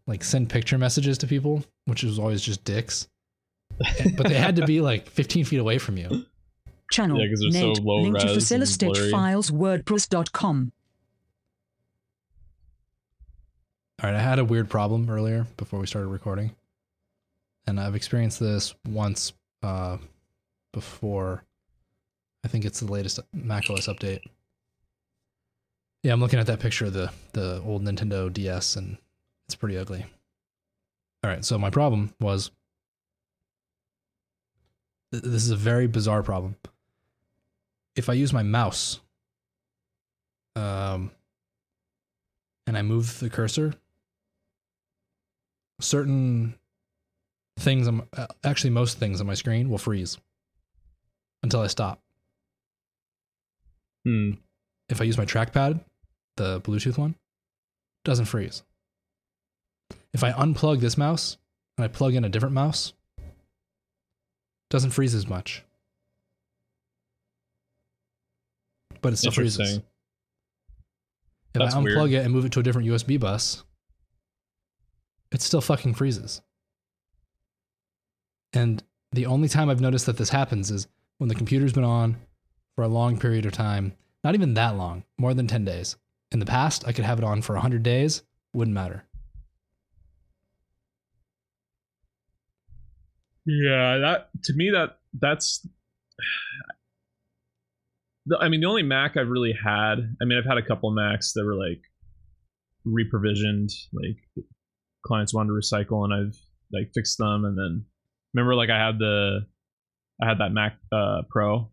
like 0.08 0.24
send 0.24 0.50
picture 0.50 0.78
messages 0.78 1.18
to 1.20 1.28
people, 1.28 1.64
which 1.86 2.04
was 2.04 2.20
always 2.20 2.42
just 2.42 2.64
dicks. 2.64 3.08
But 4.18 4.28
they 4.28 4.36
had 4.36 4.56
to 4.58 4.66
be 4.68 4.82
like 4.82 5.08
15 5.10 5.46
feet 5.46 5.58
away 5.60 5.78
from 5.80 5.98
you. 5.98 6.26
Channel 6.92 7.20
Yeah, 7.20 7.28
'cause 7.30 7.40
they're 7.52 7.76
so 7.76 7.82
link 7.82 8.18
to 8.20 8.26
res 8.26 8.52
and 8.52 8.62
Facilitate 8.62 8.94
blurry. 8.94 9.12
files 9.12 9.50
WordPress.com. 9.50 10.72
All 14.02 14.10
right, 14.10 14.18
I 14.18 14.22
had 14.22 14.40
a 14.40 14.46
weird 14.46 14.70
problem 14.70 15.10
earlier 15.10 15.48
before 15.58 15.80
we 15.80 15.88
started 15.88 16.08
recording. 16.10 16.52
And 17.66 17.80
I've 17.80 17.96
experienced 17.96 18.40
this 18.40 18.76
once 18.88 19.34
uh, 19.62 19.98
before. 20.74 21.44
I 22.44 22.50
think 22.50 22.66
it's 22.66 22.82
the 22.82 22.92
latest 22.92 23.20
macOS 23.32 23.88
update. 23.88 24.20
Yeah, 26.04 26.12
I'm 26.12 26.20
looking 26.20 26.40
at 26.40 26.48
that 26.48 26.60
picture 26.60 26.86
of 26.86 26.94
the 26.94 27.12
the 27.32 27.62
old 27.66 27.84
Nintendo 27.84 28.32
DS 28.32 28.76
and 28.76 28.98
it's 29.48 29.56
pretty 29.56 29.78
ugly. 29.78 30.06
All 31.24 31.30
right, 31.30 31.44
so 31.44 31.58
my 31.58 31.70
problem 31.70 32.14
was 32.20 32.52
th- 35.12 35.24
this 35.24 35.44
is 35.44 35.52
a 35.52 35.56
very 35.56 35.88
bizarre 35.88 36.24
problem. 36.24 36.56
If 37.96 38.10
I 38.10 38.14
use 38.14 38.34
my 38.34 38.44
mouse 38.44 39.00
um 40.56 41.12
and 42.68 42.78
I 42.78 42.84
move 42.84 43.20
the 43.20 43.30
cursor 43.30 43.74
certain 45.80 46.56
things 47.60 47.88
on 47.88 48.08
uh, 48.16 48.28
actually 48.44 48.70
most 48.70 48.98
things 48.98 49.22
on 49.22 49.28
my 49.28 49.34
screen 49.34 49.70
will 49.70 49.78
freeze 49.78 50.18
until 51.44 51.62
I 51.62 51.68
stop. 51.68 52.02
Hmm. 54.06 54.32
If 54.90 55.02
I 55.02 55.06
use 55.06 55.18
my 55.18 55.26
trackpad, 55.26 55.84
the 56.38 56.62
Bluetooth 56.62 56.98
one, 56.98 57.16
doesn't 58.04 58.26
freeze. 58.26 58.64
If 60.14 60.24
I 60.24 60.32
unplug 60.32 60.80
this 60.80 60.98
mouse 60.98 61.38
and 61.78 61.86
I 61.86 61.88
plug 61.88 62.14
in 62.14 62.24
a 62.24 62.30
different 62.30 62.54
mouse, 62.54 62.94
doesn't 64.70 64.92
freeze 64.92 65.16
as 65.16 65.28
much. 65.28 65.64
But 69.02 69.14
it 69.14 69.18
still 69.18 69.32
freezes. 69.32 69.78
If 69.78 69.84
That's 71.54 71.76
I 71.76 71.80
unplug 71.80 72.10
weird. 72.10 72.12
it 72.14 72.26
and 72.26 72.34
move 72.34 72.46
it 72.46 72.52
to 72.54 72.60
a 72.60 72.64
different 72.64 72.88
USB 72.88 73.20
bus, 73.20 73.64
it 75.32 75.42
still 75.42 75.62
fucking 75.62 75.96
freezes. 75.96 76.42
And 78.54 78.84
the 79.12 79.26
only 79.26 79.50
time 79.50 79.70
I've 79.70 79.82
noticed 79.82 80.06
that 80.06 80.18
this 80.18 80.30
happens 80.30 80.72
is 80.72 80.88
when 81.18 81.28
the 81.28 81.36
computer's 81.36 81.74
been 81.74 81.84
on 81.84 82.18
for 82.76 82.84
a 82.84 82.88
long 82.88 83.20
period 83.20 83.46
of 83.46 83.52
time, 83.52 83.94
not 84.24 84.36
even 84.36 84.54
that 84.54 84.76
long, 84.76 85.04
more 85.18 85.34
than 85.34 85.48
10 85.48 85.66
days. 85.66 85.96
In 86.32 86.40
the 86.40 86.46
past, 86.46 86.88
I 86.88 86.92
could 86.94 87.06
have 87.06 87.20
it 87.20 87.24
on 87.24 87.42
for 87.42 87.54
100 87.54 87.84
days, 87.84 88.24
wouldn't 88.54 88.74
matter. 88.74 89.04
Yeah, 93.46 93.98
that 94.00 94.30
to 94.46 94.54
me 94.54 94.72
that 94.72 94.98
that's. 95.14 95.68
I 98.40 98.48
mean, 98.48 98.62
the 98.62 98.68
only 98.68 98.84
Mac 98.84 99.18
I've 99.18 99.28
really 99.28 99.54
had. 99.54 99.96
I 100.22 100.26
mean, 100.26 100.38
I've 100.38 100.48
had 100.48 100.58
a 100.58 100.66
couple 100.66 100.90
of 100.90 100.96
Macs 100.96 101.34
that 101.34 101.44
were 101.44 101.56
like 101.56 101.82
reprovisioned, 102.88 103.72
like 103.92 104.46
clients 105.06 105.34
wanted 105.34 105.50
to 105.50 105.54
recycle, 105.54 106.06
and 106.06 106.14
I've 106.14 106.38
like 106.72 106.92
fixed 106.94 107.18
them. 107.18 107.44
And 107.44 107.58
then 107.58 107.86
remember, 108.34 108.56
like 108.56 108.70
I 108.70 108.78
had 108.78 108.98
the, 108.98 109.46
I 110.22 110.28
had 110.28 110.40
that 110.40 110.54
Mac 110.54 110.78
uh, 110.92 111.24
Pro, 111.30 111.70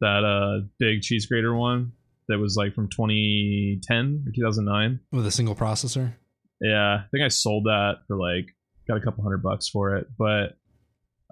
that 0.00 0.24
uh 0.24 0.66
big 0.78 1.02
cheese 1.02 1.26
grater 1.26 1.54
one 1.54 1.92
that 2.28 2.38
was 2.38 2.56
like 2.56 2.74
from 2.74 2.88
2010 2.88 4.24
or 4.26 4.32
2009. 4.34 5.00
With 5.12 5.26
a 5.26 5.30
single 5.30 5.54
processor. 5.54 6.14
Yeah, 6.60 7.02
I 7.04 7.04
think 7.10 7.24
I 7.24 7.28
sold 7.28 7.64
that 7.64 7.98
for 8.08 8.16
like 8.16 8.55
got 8.88 8.96
a 8.96 9.00
couple 9.00 9.22
hundred 9.22 9.42
bucks 9.42 9.68
for 9.68 9.96
it, 9.96 10.06
but 10.18 10.56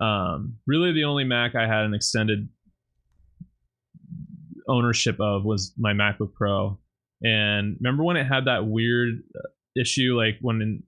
um 0.04 0.56
really 0.66 0.92
the 0.92 1.04
only 1.04 1.24
Mac 1.24 1.54
I 1.54 1.66
had 1.68 1.84
an 1.84 1.94
extended 1.94 2.48
ownership 4.68 5.16
of 5.20 5.44
was 5.44 5.72
my 5.78 5.92
MacBook 5.92 6.32
Pro. 6.34 6.78
And 7.22 7.76
remember 7.80 8.02
when 8.04 8.16
it 8.16 8.24
had 8.24 8.46
that 8.46 8.66
weird 8.66 9.14
uh, 9.36 9.48
issue 9.80 10.16
like 10.16 10.36
when 10.40 10.82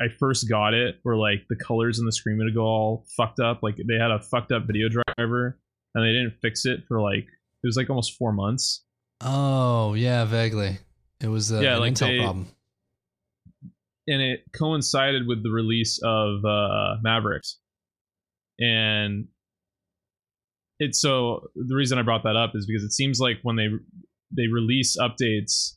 I 0.00 0.06
first 0.18 0.48
got 0.48 0.74
it 0.74 0.96
where 1.04 1.16
like 1.16 1.44
the 1.48 1.56
colors 1.56 1.98
in 1.98 2.06
the 2.06 2.12
screen 2.12 2.38
would 2.38 2.54
go 2.54 2.62
all 2.62 3.06
fucked 3.16 3.40
up, 3.40 3.60
like 3.62 3.76
they 3.76 3.94
had 3.98 4.10
a 4.10 4.20
fucked 4.20 4.52
up 4.52 4.66
video 4.66 4.88
driver 4.88 5.58
and 5.94 6.04
they 6.04 6.12
didn't 6.12 6.34
fix 6.42 6.66
it 6.66 6.80
for 6.88 7.00
like 7.00 7.24
it 7.62 7.66
was 7.66 7.76
like 7.76 7.88
almost 7.90 8.16
4 8.18 8.32
months. 8.32 8.84
Oh, 9.22 9.92
yeah, 9.94 10.24
vaguely. 10.24 10.78
It 11.20 11.28
was 11.28 11.52
uh, 11.52 11.60
Yeah, 11.60 11.76
like 11.76 11.92
Intel 11.92 12.06
they- 12.08 12.18
problem. 12.18 12.48
And 14.10 14.20
it 14.20 14.40
coincided 14.52 15.26
with 15.26 15.42
the 15.42 15.50
release 15.50 16.00
of 16.02 16.44
uh, 16.44 16.96
Mavericks, 17.02 17.58
and 18.58 19.28
it's 20.80 21.00
so 21.00 21.48
the 21.54 21.76
reason 21.76 21.98
I 21.98 22.02
brought 22.02 22.24
that 22.24 22.36
up 22.36 22.52
is 22.54 22.66
because 22.66 22.82
it 22.82 22.92
seems 22.92 23.20
like 23.20 23.38
when 23.42 23.56
they 23.56 23.68
they 24.36 24.48
release 24.48 24.96
updates, 24.98 25.74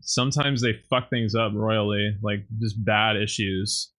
sometimes 0.00 0.62
they 0.62 0.74
fuck 0.88 1.10
things 1.10 1.34
up 1.34 1.52
royally, 1.54 2.16
like 2.22 2.46
just 2.60 2.82
bad 2.84 3.16
issues 3.16 3.90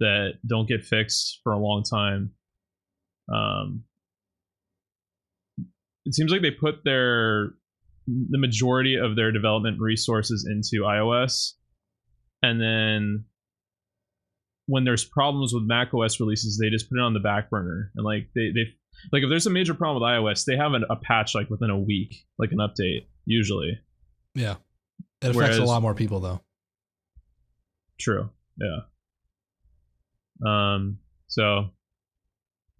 that 0.00 0.32
don't 0.46 0.68
get 0.68 0.84
fixed 0.84 1.40
for 1.42 1.52
a 1.52 1.58
long 1.58 1.82
time. 1.82 2.32
Um, 3.32 3.84
it 6.04 6.14
seems 6.14 6.32
like 6.32 6.42
they 6.42 6.50
put 6.50 6.84
their 6.84 7.50
the 8.06 8.38
majority 8.38 8.96
of 8.96 9.14
their 9.14 9.30
development 9.30 9.78
resources 9.80 10.48
into 10.50 10.84
iOS, 10.84 11.52
and 12.42 12.60
then 12.60 13.24
when 14.66 14.84
there's 14.84 15.04
problems 15.04 15.52
with 15.52 15.64
Mac 15.64 15.92
OS 15.94 16.20
releases, 16.20 16.58
they 16.58 16.70
just 16.70 16.88
put 16.88 16.98
it 16.98 17.02
on 17.02 17.14
the 17.14 17.20
back 17.20 17.50
burner 17.50 17.90
and 17.94 18.04
like 18.04 18.28
they 18.34 18.50
they 18.54 18.64
like 19.12 19.22
if 19.22 19.28
there's 19.30 19.46
a 19.46 19.50
major 19.50 19.74
problem 19.74 20.02
with 20.02 20.08
iOS, 20.08 20.44
they 20.44 20.56
have 20.56 20.74
an, 20.74 20.84
a 20.90 20.96
patch 20.96 21.34
like 21.34 21.48
within 21.50 21.70
a 21.70 21.78
week, 21.78 22.14
like 22.38 22.52
an 22.52 22.58
update 22.58 23.06
usually. 23.24 23.78
Yeah. 24.34 24.56
It 25.20 25.30
affects 25.30 25.36
Whereas- 25.36 25.58
a 25.58 25.64
lot 25.64 25.82
more 25.82 25.94
people 25.94 26.20
though. 26.20 26.40
True. 27.98 28.30
Yeah. 28.60 28.78
Um. 30.44 30.98
So 31.28 31.42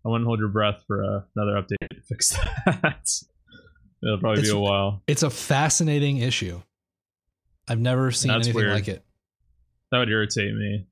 I 0.05 0.09
wouldn't 0.09 0.27
hold 0.27 0.41
your 0.41 0.49
breath 0.49 0.83
for 0.87 1.03
uh, 1.05 1.21
another 1.37 1.53
update 1.63 1.89
to 1.91 2.01
fix 2.09 2.31
that. 2.67 3.09
It'll 4.03 4.19
probably 4.19 4.41
It's- 4.41 4.53
be 4.53 4.57
a 4.57 4.61
while. 4.61 5.03
It's 5.07 5.23
a 5.23 5.31
fascinating 5.31 6.19
issue. 6.19 6.61
I've 7.69 7.79
never 7.81 8.11
seen 8.11 8.33
That's 8.33 8.49
anything 8.49 8.63
weird. 8.63 8.73
like 8.75 8.89
it. 8.89 9.05
That 9.93 9.99
would 9.99 10.09
irritate 10.09 10.55
me. 10.55 10.87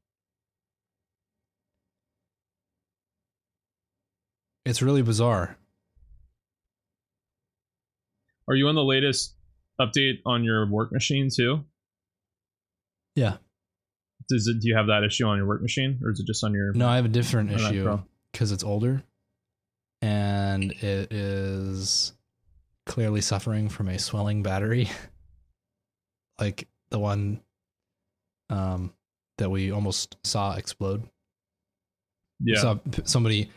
It's 4.66 4.82
really 4.82 5.02
bizarre. 5.02 5.56
Are 8.46 8.54
you 8.54 8.68
on 8.68 8.74
the 8.74 8.84
latest 8.84 9.34
update 9.80 10.18
on 10.26 10.44
your 10.44 10.70
work 10.70 10.92
machine 10.92 11.30
too? 11.34 11.64
Yeah. 13.16 13.38
Does 14.28 14.46
it? 14.46 14.60
Do 14.60 14.68
you 14.68 14.76
have 14.76 14.88
that 14.88 15.02
issue 15.02 15.24
on 15.24 15.38
your 15.38 15.46
work 15.46 15.62
machine, 15.62 15.98
or 16.04 16.10
is 16.10 16.20
it 16.20 16.26
just 16.26 16.44
on 16.44 16.52
your? 16.52 16.72
No, 16.74 16.86
I 16.86 16.96
have 16.96 17.06
a 17.06 17.08
different 17.08 17.50
issue 17.52 17.98
because 18.32 18.52
it's 18.52 18.62
older 18.62 19.02
and 20.02 20.72
it 20.72 21.12
is 21.12 22.12
clearly 22.86 23.22
suffering 23.22 23.70
from 23.70 23.88
a 23.88 23.98
swelling 23.98 24.42
battery. 24.42 24.90
like 26.38 26.68
the 26.90 26.98
one 26.98 27.40
um, 28.50 28.92
that 29.38 29.50
we 29.50 29.70
almost 29.72 30.16
saw 30.24 30.54
explode. 30.56 31.02
Yeah. 32.42 32.74
p- 32.90 33.02
somebody 33.04 33.50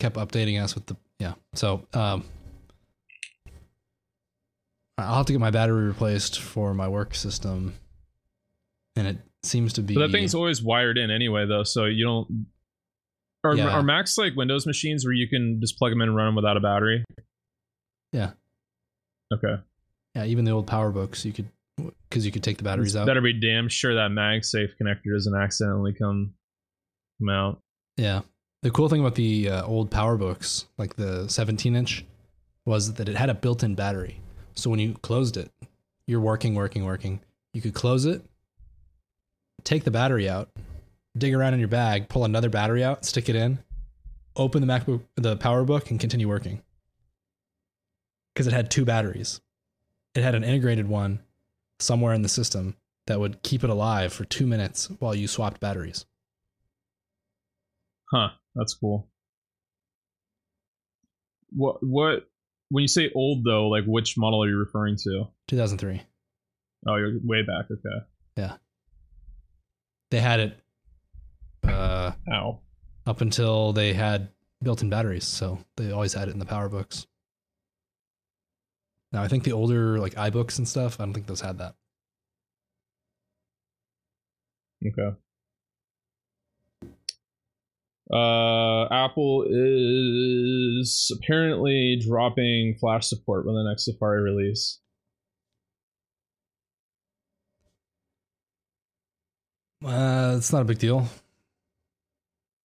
kept 0.00 0.16
updating 0.16 0.62
us 0.62 0.74
with 0.74 0.86
the 0.86 0.96
yeah. 1.18 1.34
So 1.54 1.86
um, 1.92 2.24
I'll 4.96 5.16
have 5.16 5.26
to 5.26 5.32
get 5.32 5.40
my 5.40 5.50
battery 5.50 5.86
replaced 5.86 6.40
for 6.40 6.74
my 6.74 6.88
work 6.88 7.14
system, 7.14 7.74
and 8.96 9.06
it 9.06 9.18
seems 9.42 9.74
to 9.74 9.82
be 9.82 9.94
But 9.94 10.00
that 10.00 10.12
thing's 10.12 10.34
always 10.34 10.62
wired 10.62 10.98
in 10.98 11.10
anyway, 11.10 11.46
though, 11.46 11.62
so 11.62 11.84
you 11.84 12.04
don't. 12.04 12.46
Are, 13.44 13.54
Yeah. 13.54 13.68
are 13.70 13.82
Macs 13.84 14.18
like 14.18 14.34
Windows 14.34 14.66
machines 14.66 15.04
where 15.04 15.14
you 15.14 15.28
can 15.28 15.60
just 15.60 15.78
plug 15.78 15.92
them 15.92 16.00
in 16.02 16.08
and 16.08 16.16
run 16.16 16.26
them 16.26 16.34
without 16.34 16.56
a 16.56 16.60
battery? 16.60 17.04
Yeah. 18.12 18.32
Okay. 19.32 19.62
yeah. 20.14 20.24
Even 20.24 20.44
the 20.44 20.50
old 20.50 20.66
PowerBooks, 20.66 21.24
you 21.24 21.32
could 21.32 21.48
because 22.08 22.26
you 22.26 22.32
could 22.32 22.42
take 22.42 22.58
the 22.58 22.64
batteries 22.64 22.96
out. 22.96 23.06
Better 23.06 23.20
be 23.20 23.32
damn 23.32 23.68
sure 23.68 23.94
that 23.94 24.10
MagSafe 24.10 24.70
connector 24.80 25.12
doesn't 25.12 25.34
accidentally 25.34 25.92
come 25.92 26.34
come 27.18 27.28
out. 27.28 27.60
Yeah. 27.96 28.20
The 28.62 28.70
cool 28.70 28.88
thing 28.88 29.00
about 29.00 29.14
the 29.14 29.50
uh, 29.50 29.64
old 29.64 29.90
PowerBooks, 29.90 30.64
like 30.78 30.96
the 30.96 31.28
17 31.28 31.76
inch, 31.76 32.04
was 32.64 32.94
that 32.94 33.08
it 33.08 33.16
had 33.16 33.30
a 33.30 33.34
built 33.34 33.62
in 33.62 33.74
battery. 33.74 34.20
So 34.54 34.68
when 34.68 34.80
you 34.80 34.94
closed 34.94 35.36
it, 35.36 35.50
you're 36.06 36.20
working, 36.20 36.54
working, 36.54 36.84
working. 36.84 37.20
You 37.52 37.60
could 37.60 37.74
close 37.74 38.04
it, 38.04 38.22
take 39.64 39.84
the 39.84 39.90
battery 39.90 40.28
out, 40.28 40.50
dig 41.16 41.34
around 41.34 41.54
in 41.54 41.60
your 41.60 41.68
bag, 41.68 42.08
pull 42.08 42.24
another 42.24 42.48
battery 42.48 42.82
out, 42.82 43.04
stick 43.04 43.28
it 43.28 43.36
in, 43.36 43.58
open 44.36 44.66
the 44.66 44.72
MacBook, 44.72 45.02
the 45.16 45.36
PowerBook, 45.36 45.90
and 45.90 46.00
continue 46.00 46.28
working. 46.28 46.62
Because 48.34 48.46
it 48.46 48.52
had 48.52 48.70
two 48.70 48.84
batteries. 48.84 49.40
It 50.14 50.22
had 50.22 50.34
an 50.34 50.44
integrated 50.44 50.88
one 50.88 51.20
somewhere 51.78 52.14
in 52.14 52.22
the 52.22 52.28
system 52.28 52.76
that 53.06 53.20
would 53.20 53.42
keep 53.42 53.64
it 53.64 53.70
alive 53.70 54.12
for 54.12 54.24
two 54.24 54.46
minutes 54.46 54.90
while 54.98 55.14
you 55.14 55.26
swapped 55.26 55.60
batteries. 55.60 56.04
Huh. 58.12 58.30
That's 58.54 58.74
cool. 58.74 59.08
What 61.50 61.76
what 61.80 62.28
when 62.70 62.82
you 62.82 62.88
say 62.88 63.10
old 63.14 63.44
though, 63.44 63.68
like 63.68 63.84
which 63.86 64.18
model 64.18 64.42
are 64.42 64.48
you 64.48 64.58
referring 64.58 64.96
to? 65.04 65.28
2003. 65.46 66.02
Oh, 66.86 66.96
you're 66.96 67.18
way 67.22 67.42
back. 67.42 67.66
Okay. 67.70 68.04
Yeah. 68.36 68.56
They 70.10 70.20
had 70.20 70.40
it 70.40 70.58
uh, 71.64 72.12
Ow. 72.32 72.60
up 73.06 73.20
until 73.20 73.72
they 73.72 73.92
had 73.92 74.28
built-in 74.62 74.90
batteries, 74.90 75.26
so 75.26 75.58
they 75.76 75.90
always 75.92 76.14
had 76.14 76.28
it 76.28 76.32
in 76.32 76.38
the 76.38 76.46
PowerBooks. 76.46 77.06
Now 79.12 79.22
I 79.22 79.28
think 79.28 79.44
the 79.44 79.52
older 79.52 79.98
like 79.98 80.14
iBooks 80.14 80.58
and 80.58 80.68
stuff, 80.68 81.00
I 81.00 81.04
don't 81.04 81.14
think 81.14 81.26
those 81.26 81.40
had 81.40 81.58
that. 81.58 81.74
Okay. 84.86 85.16
Uh, 88.10 88.86
Apple 88.86 89.44
is 89.48 91.12
apparently 91.16 92.00
dropping 92.02 92.74
Flash 92.80 93.06
support 93.06 93.44
with 93.44 93.54
the 93.54 93.64
next 93.68 93.84
Safari 93.84 94.22
release. 94.22 94.80
Uh, 99.84 100.34
it's 100.36 100.52
not 100.52 100.62
a 100.62 100.64
big 100.64 100.78
deal. 100.78 101.06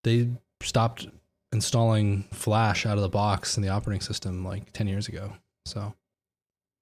They 0.04 0.30
stopped 0.62 1.08
installing 1.52 2.24
Flash 2.32 2.86
out 2.86 2.98
of 2.98 3.04
the 3.04 3.10
box 3.10 3.58
in 3.58 3.64
the 3.64 3.70
operating 3.70 4.02
system 4.02 4.46
like 4.46 4.72
10 4.72 4.88
years 4.88 5.08
ago. 5.08 5.34
So 5.66 5.94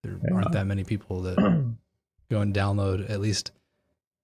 there 0.04 0.18
Yeah. 0.24 0.34
aren't 0.36 0.52
that 0.54 0.66
many 0.68 0.84
people 0.84 1.22
that 1.24 1.38
go 2.30 2.42
and 2.42 2.54
download 2.54 3.10
at 3.10 3.20
least 3.22 3.52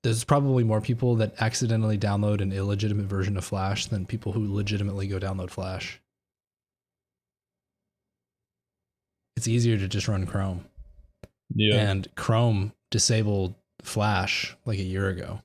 there's 0.04 0.24
probably 0.24 0.64
more 0.64 0.80
people 0.80 1.16
that 1.16 1.34
accidentally 1.42 1.98
download 1.98 2.40
an 2.40 2.54
illegitimate 2.54 3.08
version 3.08 3.36
of 3.36 3.44
Flash 3.44 3.88
than 3.88 4.06
people 4.06 4.32
who 4.32 4.54
legitimately 4.54 5.08
go 5.08 5.20
download 5.20 5.50
Flash. 5.50 6.00
It's 9.36 9.48
easier 9.48 9.78
to 9.78 9.88
just 9.88 10.08
run 10.08 10.26
Chrome. 10.26 10.66
yeah. 11.54 11.76
And 11.90 12.08
Chrome 12.16 12.74
disabled 12.92 13.56
Flash 13.82 14.56
like 14.66 14.80
a 14.80 14.84
year 14.84 15.10
ago. 15.10 15.42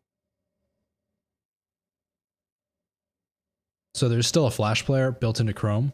So 3.95 4.09
there's 4.09 4.27
still 4.27 4.47
a 4.47 4.51
Flash 4.51 4.85
player 4.85 5.11
built 5.11 5.41
into 5.41 5.53
Chrome, 5.55 5.93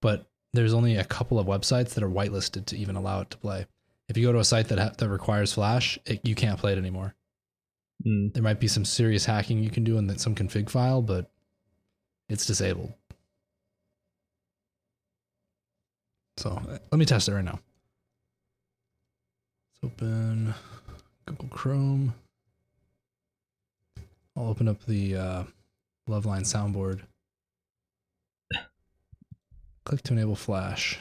but 0.00 0.29
there's 0.52 0.74
only 0.74 0.96
a 0.96 1.04
couple 1.04 1.38
of 1.38 1.46
websites 1.46 1.90
that 1.90 2.02
are 2.02 2.10
whitelisted 2.10 2.66
to 2.66 2.76
even 2.76 2.96
allow 2.96 3.20
it 3.20 3.30
to 3.30 3.38
play. 3.38 3.66
If 4.08 4.16
you 4.16 4.26
go 4.26 4.32
to 4.32 4.40
a 4.40 4.44
site 4.44 4.68
that 4.68 4.78
ha- 4.78 4.92
that 4.98 5.08
requires 5.08 5.52
Flash, 5.52 5.98
it, 6.04 6.20
you 6.24 6.34
can't 6.34 6.58
play 6.58 6.72
it 6.72 6.78
anymore. 6.78 7.14
Mm. 8.04 8.32
There 8.32 8.42
might 8.42 8.60
be 8.60 8.68
some 8.68 8.84
serious 8.84 9.24
hacking 9.24 9.62
you 9.62 9.70
can 9.70 9.84
do 9.84 9.98
in 9.98 10.06
the, 10.06 10.18
some 10.18 10.34
config 10.34 10.68
file, 10.68 11.02
but 11.02 11.30
it's 12.28 12.46
disabled. 12.46 12.92
So 16.38 16.50
uh, 16.50 16.78
let 16.90 16.98
me 16.98 17.04
test 17.04 17.28
it 17.28 17.34
right 17.34 17.44
now. 17.44 17.60
Let's 19.82 19.92
open 19.92 20.54
Google 21.26 21.48
Chrome. 21.48 22.14
I'll 24.36 24.48
open 24.48 24.68
up 24.68 24.82
the 24.86 25.16
uh, 25.16 25.44
Loveline 26.08 26.42
soundboard. 26.42 27.02
Click 29.90 30.02
to 30.02 30.12
enable 30.12 30.36
Flash. 30.36 31.00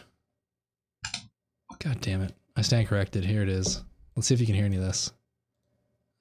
God 1.78 2.02
damn 2.02 2.24
it. 2.24 2.34
I 2.56 2.64
stand 2.64 2.88
corrected. 2.88 3.24
Here 3.24 3.44
it 3.44 3.48
is. 3.48 3.84
Let's 4.16 4.28
see 4.28 4.34
if 4.34 4.40
you 4.40 4.48
can 4.48 4.56
hear 4.56 4.66
any 4.66 4.78
of 4.78 4.82
this. 4.82 5.14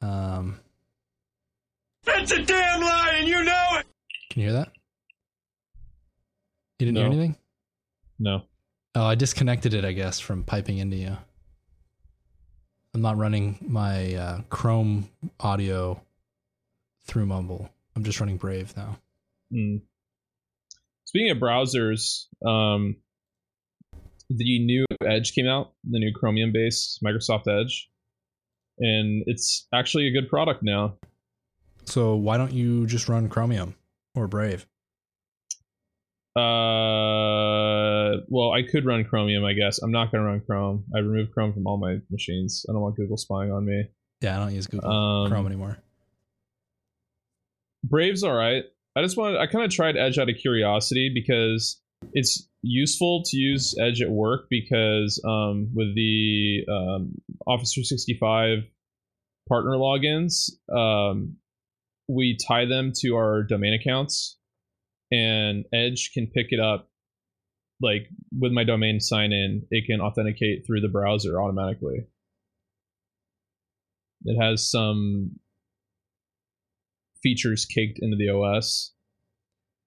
Um, 0.02 0.60
That's 2.04 2.30
a 2.30 2.42
damn 2.42 2.82
lie, 2.82 3.14
and 3.20 3.26
you 3.26 3.42
know 3.42 3.68
it! 3.78 3.86
Can 4.28 4.42
you 4.42 4.48
hear 4.48 4.58
that? 4.58 4.68
You 6.78 6.84
didn't 6.84 6.98
hear 6.98 7.06
anything? 7.06 7.36
No. 8.18 8.42
Oh, 8.94 9.06
I 9.06 9.14
disconnected 9.14 9.72
it, 9.72 9.86
I 9.86 9.92
guess, 9.92 10.20
from 10.20 10.44
piping 10.44 10.76
into 10.76 10.98
you. 10.98 11.16
I'm 12.92 13.00
not 13.00 13.16
running 13.16 13.64
my 13.66 14.14
uh, 14.14 14.40
Chrome 14.50 15.08
audio 15.40 16.02
through 17.06 17.24
Mumble. 17.24 17.70
I'm 17.96 18.04
just 18.04 18.20
running 18.20 18.36
Brave 18.36 18.76
now. 18.76 18.98
Mm. 19.50 19.80
Speaking 21.08 21.30
of 21.30 21.38
browsers, 21.38 22.26
um, 22.46 22.96
the 24.28 24.62
new 24.62 24.84
Edge 25.02 25.32
came 25.32 25.46
out, 25.46 25.72
the 25.84 25.98
new 25.98 26.12
Chromium 26.14 26.52
based 26.52 27.02
Microsoft 27.02 27.48
Edge, 27.48 27.88
and 28.78 29.24
it's 29.26 29.66
actually 29.72 30.06
a 30.06 30.10
good 30.12 30.28
product 30.28 30.62
now. 30.62 30.98
So 31.86 32.14
why 32.14 32.36
don't 32.36 32.52
you 32.52 32.86
just 32.86 33.08
run 33.08 33.30
Chromium 33.30 33.74
or 34.14 34.28
Brave? 34.28 34.66
Uh, 36.36 38.20
well, 38.28 38.52
I 38.52 38.60
could 38.70 38.84
run 38.84 39.02
Chromium, 39.06 39.46
I 39.46 39.54
guess. 39.54 39.78
I'm 39.78 39.90
not 39.90 40.12
gonna 40.12 40.24
run 40.24 40.42
Chrome. 40.44 40.84
I 40.94 40.98
removed 40.98 41.32
Chrome 41.32 41.54
from 41.54 41.66
all 41.66 41.78
my 41.78 41.96
machines. 42.10 42.66
I 42.68 42.74
don't 42.74 42.82
want 42.82 42.96
Google 42.96 43.16
spying 43.16 43.50
on 43.50 43.64
me. 43.64 43.84
Yeah, 44.20 44.36
I 44.36 44.44
don't 44.44 44.54
use 44.54 44.66
Google 44.66 44.90
Um, 44.90 45.30
Chrome 45.30 45.46
anymore. 45.46 45.78
Brave's 47.82 48.22
all 48.24 48.34
right. 48.34 48.64
I 48.96 49.02
just 49.02 49.16
wanted. 49.16 49.38
I 49.38 49.46
kind 49.46 49.64
of 49.64 49.70
tried 49.70 49.96
Edge 49.96 50.18
out 50.18 50.28
of 50.28 50.36
curiosity 50.36 51.10
because 51.12 51.80
it's 52.12 52.48
useful 52.62 53.22
to 53.26 53.36
use 53.36 53.74
Edge 53.80 54.02
at 54.02 54.10
work 54.10 54.46
because 54.50 55.22
um, 55.24 55.70
with 55.74 55.94
the 55.94 56.64
um, 56.70 57.14
Office 57.46 57.72
365 57.74 58.64
partner 59.48 59.72
logins, 59.72 60.50
um, 60.74 61.36
we 62.08 62.36
tie 62.36 62.64
them 62.64 62.92
to 63.00 63.16
our 63.16 63.42
domain 63.42 63.74
accounts, 63.74 64.36
and 65.12 65.64
Edge 65.72 66.10
can 66.12 66.26
pick 66.26 66.48
it 66.50 66.60
up. 66.60 66.88
Like 67.80 68.08
with 68.36 68.50
my 68.50 68.64
domain 68.64 68.98
sign 68.98 69.32
in, 69.32 69.62
it 69.70 69.86
can 69.86 70.00
authenticate 70.00 70.66
through 70.66 70.80
the 70.80 70.88
browser 70.88 71.40
automatically. 71.40 72.08
It 74.24 74.40
has 74.40 74.68
some 74.68 75.38
features 77.22 77.64
caked 77.66 77.98
into 78.00 78.16
the 78.16 78.28
OS. 78.30 78.92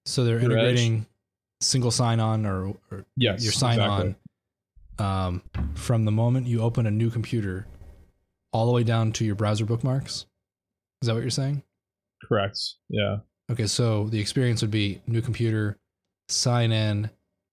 So 0.06 0.24
they're 0.24 0.40
through 0.40 0.56
Edge. 0.58 0.58
integrating 0.58 1.06
single 1.60 1.90
sign 1.90 2.20
on 2.20 2.44
or, 2.44 2.74
or 2.90 3.06
Yes, 3.16 3.42
your 3.42 3.52
sign 3.52 3.78
exactly. 3.78 4.14
on 4.98 5.26
um, 5.28 5.42
from 5.74 6.04
the 6.04 6.10
moment 6.10 6.46
you 6.46 6.60
open 6.60 6.86
a 6.86 6.90
new 6.90 7.10
computer 7.10 7.66
all 8.52 8.66
the 8.66 8.72
way 8.72 8.82
down 8.84 9.12
to 9.12 9.24
your 9.24 9.34
browser 9.34 9.64
bookmarks. 9.64 10.26
Is 11.00 11.06
that 11.06 11.14
what 11.14 11.22
you're 11.22 11.30
saying? 11.30 11.62
Correct. 12.28 12.58
Yeah. 12.88 13.18
Okay, 13.50 13.66
so 13.66 14.08
the 14.08 14.20
experience 14.20 14.60
would 14.62 14.70
be 14.70 15.00
new 15.06 15.20
computer, 15.20 15.78
sign 16.28 16.72
in, 16.72 17.10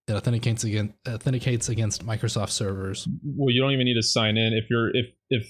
it 0.07 0.13
authenticates 0.13 0.63
against 0.63 0.93
authenticates 1.07 1.69
against 1.69 2.05
Microsoft 2.05 2.49
servers. 2.49 3.07
Well, 3.23 3.53
you 3.53 3.61
don't 3.61 3.71
even 3.71 3.85
need 3.85 3.95
to 3.95 4.03
sign 4.03 4.37
in 4.37 4.53
if 4.53 4.65
you're 4.69 4.89
if 4.95 5.07
if 5.29 5.47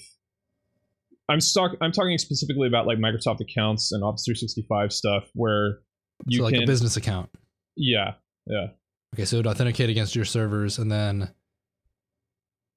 I'm 1.30 1.40
stuck. 1.40 1.72
I'm 1.80 1.92
talking 1.92 2.18
specifically 2.18 2.66
about 2.66 2.86
like 2.86 2.98
Microsoft 2.98 3.40
accounts 3.40 3.92
and 3.92 4.02
Office 4.02 4.24
365 4.26 4.92
stuff 4.92 5.24
where 5.34 5.78
you 6.26 6.38
so 6.38 6.44
like 6.44 6.54
can. 6.54 6.64
a 6.64 6.66
business 6.66 6.96
account. 6.96 7.30
yeah. 7.76 8.14
Yeah. 8.46 8.68
Okay, 9.14 9.24
so 9.24 9.36
it 9.36 9.38
would 9.40 9.46
authenticate 9.46 9.90
against 9.90 10.14
your 10.14 10.24
servers, 10.24 10.78
and 10.78 10.90
then 10.90 11.30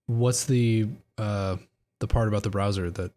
what's 0.08 0.46
the 0.46 0.88
uh 1.18 1.58
the 2.00 2.08
part 2.08 2.28
about 2.28 2.44
the 2.44 2.50
browser 2.50 2.92
that 2.92 3.12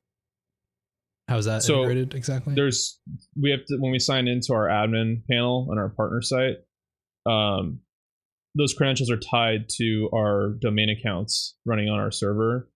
how 1.28 1.36
is 1.36 1.46
that 1.46 1.62
So, 1.62 1.78
integrated 1.82 2.14
exactly? 2.14 2.54
There's 2.54 3.00
we 3.40 3.50
have 3.50 3.64
to 3.66 3.76
when 3.78 3.90
we 3.90 3.98
sign 3.98 4.28
into 4.28 4.52
our 4.52 4.68
admin 4.68 5.22
panel 5.28 5.68
on 5.70 5.78
our 5.78 5.88
partner 5.88 6.22
site. 6.22 6.56
Um, 7.26 7.80
those 8.54 8.72
credentials 8.74 9.10
are 9.10 9.18
tied 9.18 9.68
to 9.76 10.08
our 10.14 10.54
domain 10.60 10.88
accounts 10.88 11.56
running 11.66 11.88
on 11.88 11.98
our 11.98 12.10
server. 12.10 12.70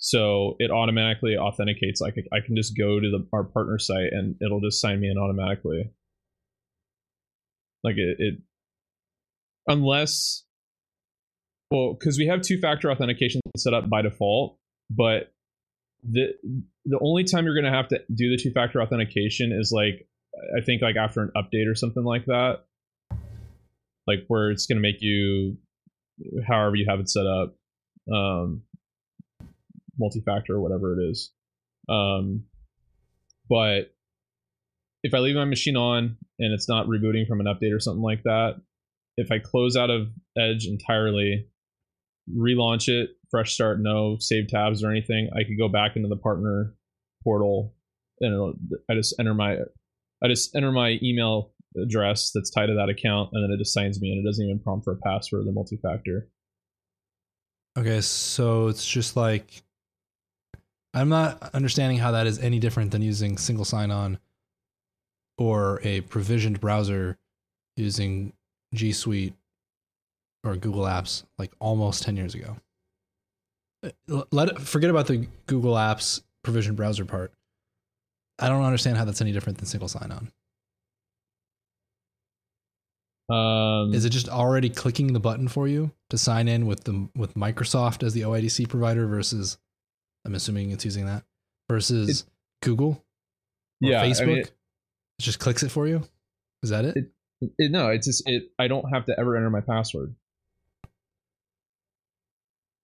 So 0.00 0.56
it 0.58 0.70
automatically 0.70 1.36
authenticates. 1.36 2.00
Like 2.00 2.16
I 2.32 2.40
can 2.44 2.56
just 2.56 2.76
go 2.76 2.98
to 2.98 3.10
the 3.10 3.26
our 3.34 3.44
partner 3.44 3.78
site 3.78 4.12
and 4.12 4.34
it'll 4.40 4.60
just 4.60 4.80
sign 4.80 4.98
me 4.98 5.10
in 5.10 5.18
automatically. 5.18 5.90
Like 7.84 7.96
it, 7.96 8.16
it 8.18 8.34
unless 9.66 10.44
well, 11.70 11.94
because 11.94 12.18
we 12.18 12.26
have 12.26 12.40
two-factor 12.40 12.90
authentication 12.90 13.40
set 13.56 13.74
up 13.74 13.88
by 13.88 14.02
default, 14.02 14.58
but 14.90 15.32
the 16.02 16.32
the 16.86 16.98
only 17.02 17.24
time 17.24 17.44
you're 17.44 17.54
gonna 17.54 17.70
have 17.70 17.88
to 17.88 18.00
do 18.12 18.30
the 18.30 18.38
two-factor 18.42 18.80
authentication 18.80 19.52
is 19.52 19.70
like 19.70 20.08
I 20.56 20.64
think 20.64 20.80
like 20.80 20.96
after 20.96 21.20
an 21.20 21.30
update 21.36 21.70
or 21.70 21.74
something 21.74 22.04
like 22.04 22.24
that. 22.24 22.64
Like 24.06 24.24
where 24.28 24.50
it's 24.50 24.66
gonna 24.66 24.80
make 24.80 25.02
you 25.02 25.58
however 26.48 26.76
you 26.76 26.86
have 26.88 27.00
it 27.00 27.10
set 27.10 27.26
up. 27.26 27.54
Um 28.10 28.62
multi-factor 30.00 30.54
or 30.54 30.60
whatever 30.60 30.98
it 30.98 31.04
is. 31.10 31.30
Um, 31.88 32.44
but 33.48 33.92
if 35.02 35.14
I 35.14 35.18
leave 35.18 35.36
my 35.36 35.44
machine 35.44 35.76
on 35.76 36.16
and 36.38 36.52
it's 36.52 36.68
not 36.68 36.86
rebooting 36.86 37.26
from 37.26 37.40
an 37.40 37.46
update 37.46 37.74
or 37.74 37.80
something 37.80 38.02
like 38.02 38.22
that, 38.24 38.60
if 39.16 39.30
I 39.30 39.38
close 39.38 39.76
out 39.76 39.90
of 39.90 40.08
Edge 40.36 40.66
entirely, 40.66 41.46
relaunch 42.34 42.88
it, 42.88 43.10
fresh 43.30 43.52
start, 43.52 43.80
no 43.80 44.16
save 44.18 44.48
tabs 44.48 44.82
or 44.82 44.90
anything, 44.90 45.30
I 45.34 45.44
could 45.44 45.58
go 45.58 45.68
back 45.68 45.96
into 45.96 46.08
the 46.08 46.16
partner 46.16 46.74
portal 47.22 47.74
and 48.20 48.54
I 48.90 48.94
just 48.94 49.14
enter 49.18 49.34
my 49.34 49.56
I 50.22 50.28
just 50.28 50.54
enter 50.54 50.72
my 50.72 50.98
email 51.02 51.52
address 51.80 52.32
that's 52.34 52.50
tied 52.50 52.66
to 52.66 52.74
that 52.74 52.88
account 52.88 53.30
and 53.32 53.42
then 53.42 53.54
it 53.54 53.58
just 53.58 53.72
signs 53.72 54.00
me 54.00 54.12
in. 54.12 54.18
It 54.18 54.28
doesn't 54.28 54.44
even 54.44 54.60
prompt 54.60 54.84
for 54.84 54.92
a 54.92 54.96
password 54.96 55.42
or 55.42 55.44
the 55.44 55.52
multi-factor. 55.52 56.28
okay, 57.78 58.00
so 58.00 58.68
it's 58.68 58.86
just 58.86 59.16
like 59.16 59.62
I'm 60.92 61.08
not 61.08 61.50
understanding 61.54 61.98
how 61.98 62.10
that 62.12 62.26
is 62.26 62.38
any 62.38 62.58
different 62.58 62.90
than 62.90 63.02
using 63.02 63.38
single 63.38 63.64
sign 63.64 63.90
on 63.90 64.18
or 65.38 65.80
a 65.82 66.00
provisioned 66.02 66.60
browser 66.60 67.16
using 67.76 68.32
G 68.74 68.92
Suite 68.92 69.34
or 70.44 70.56
Google 70.56 70.84
Apps 70.84 71.24
like 71.38 71.52
almost 71.60 72.02
10 72.02 72.16
years 72.16 72.34
ago. 72.34 72.56
Uh, 73.84 74.22
Let 74.30 74.48
it, 74.48 74.60
forget 74.60 74.90
about 74.90 75.06
the 75.06 75.28
Google 75.46 75.74
Apps 75.74 76.22
provisioned 76.42 76.76
browser 76.76 77.04
part. 77.04 77.32
I 78.38 78.48
don't 78.48 78.62
understand 78.62 78.96
how 78.96 79.04
that's 79.04 79.20
any 79.20 79.32
different 79.32 79.58
than 79.58 79.66
single 79.66 79.88
sign 79.88 80.10
on. 80.10 80.32
Um, 83.34 83.94
Is 83.94 84.04
it 84.04 84.10
just 84.10 84.28
already 84.28 84.68
clicking 84.68 85.12
the 85.12 85.20
button 85.20 85.46
for 85.46 85.68
you 85.68 85.92
to 86.08 86.18
sign 86.18 86.48
in 86.48 86.66
with 86.66 86.84
the 86.84 87.08
with 87.14 87.34
Microsoft 87.34 88.02
as 88.02 88.12
the 88.12 88.22
OIDC 88.22 88.68
provider 88.68 89.06
versus 89.06 89.56
I'm 90.24 90.34
assuming 90.34 90.70
it's 90.70 90.84
using 90.84 91.06
that 91.06 91.24
versus 91.68 92.24
Google 92.62 93.02
or 93.82 93.88
yeah, 93.90 94.04
Facebook? 94.04 94.22
I 94.22 94.26
mean, 94.26 94.38
it 94.38 94.52
just 95.20 95.38
clicks 95.38 95.62
it 95.62 95.70
for 95.70 95.86
you. 95.86 96.02
Is 96.62 96.70
that 96.70 96.84
it? 96.84 96.96
It- 96.96 97.12
it, 97.56 97.70
no, 97.72 97.88
it's 97.88 98.06
just 98.06 98.22
it. 98.28 98.50
I 98.58 98.68
don't 98.68 98.84
have 98.92 99.06
to 99.06 99.18
ever 99.18 99.34
enter 99.34 99.48
my 99.48 99.62
password. 99.62 100.14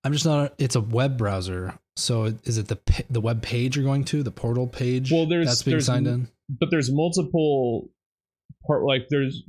I'm 0.03 0.13
just 0.13 0.25
not. 0.25 0.55
It's 0.59 0.77
a 0.77 0.81
web 0.81 1.19
browser, 1.19 1.75
so 1.97 2.25
is 2.45 2.57
it 2.59 2.69
the 2.69 2.79
the 3.11 3.21
web 3.21 3.43
page 3.43 3.77
you're 3.77 3.85
going 3.85 4.05
to 4.07 4.23
the 4.23 4.31
portal 4.31 4.67
page? 4.67 5.11
Well, 5.13 5.27
there's- 5.27 5.47
that's 5.47 5.63
being 5.63 5.75
there's 5.75 5.87
signed 5.87 6.07
in. 6.07 6.29
But 6.49 6.71
there's 6.71 6.91
multiple 6.93 7.91
part 8.67 8.85
like 8.85 9.09
there's 9.11 9.43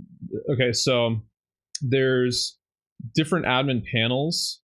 okay, 0.52 0.74
so 0.74 1.22
there's 1.82 2.58
different 3.16 3.46
admin 3.46 3.84
panels 3.90 4.60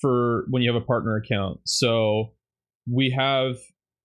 for 0.00 0.44
when 0.50 0.62
you 0.62 0.72
have 0.72 0.80
a 0.80 0.84
partner 0.84 1.16
account. 1.16 1.60
So 1.64 2.32
we 2.90 3.14
have 3.16 3.56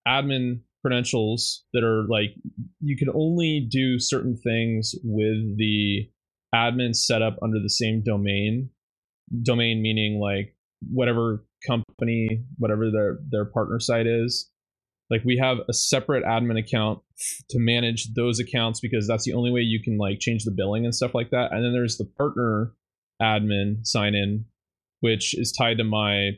admin 0.08 0.62
credentials 0.82 1.64
that 1.74 1.84
are 1.84 2.06
like 2.10 2.36
you 2.80 2.98
can 2.98 3.10
only 3.14 3.68
do 3.70 4.00
certain 4.00 4.36
things 4.36 4.96
with 5.04 5.58
the 5.58 6.10
admin 6.54 6.96
setup 6.96 7.38
under 7.44 7.60
the 7.60 7.70
same 7.70 8.04
domain. 8.04 8.70
Domain 9.44 9.82
meaning 9.82 10.20
like 10.20 10.56
whatever 10.90 11.46
company, 11.66 12.44
whatever 12.58 12.90
their 12.92 13.20
their 13.30 13.46
partner 13.46 13.80
site 13.80 14.08
is. 14.08 14.50
Like 15.10 15.24
we 15.26 15.38
have 15.38 15.58
a 15.70 15.74
separate 15.74 16.24
admin 16.24 16.58
account 16.58 17.00
to 17.50 17.60
manage 17.60 18.14
those 18.16 18.40
accounts 18.40 18.80
because 18.80 19.08
that's 19.08 19.26
the 19.26 19.34
only 19.34 19.52
way 19.52 19.60
you 19.60 19.82
can 19.84 19.98
like 19.98 20.20
change 20.20 20.46
the 20.46 20.52
billing 20.56 20.86
and 20.86 20.96
stuff 20.96 21.14
like 21.14 21.32
that. 21.32 21.52
And 21.52 21.64
then 21.64 21.74
there's 21.74 21.98
the 21.98 22.10
partner 22.18 22.74
admin 23.22 23.86
sign 23.86 24.16
in, 24.16 24.46
which 25.02 25.38
is 25.38 25.52
tied 25.52 25.78
to 25.78 25.84
my 25.84 26.32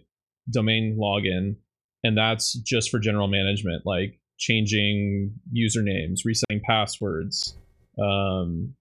domain 0.51 0.97
login. 0.99 1.55
And 2.03 2.17
that's 2.17 2.53
just 2.53 2.89
for 2.89 2.99
general 2.99 3.27
management, 3.27 3.83
like 3.85 4.19
changing 4.37 5.33
usernames, 5.55 6.25
resetting 6.25 6.61
passwords, 6.67 7.57
um, 8.01 8.73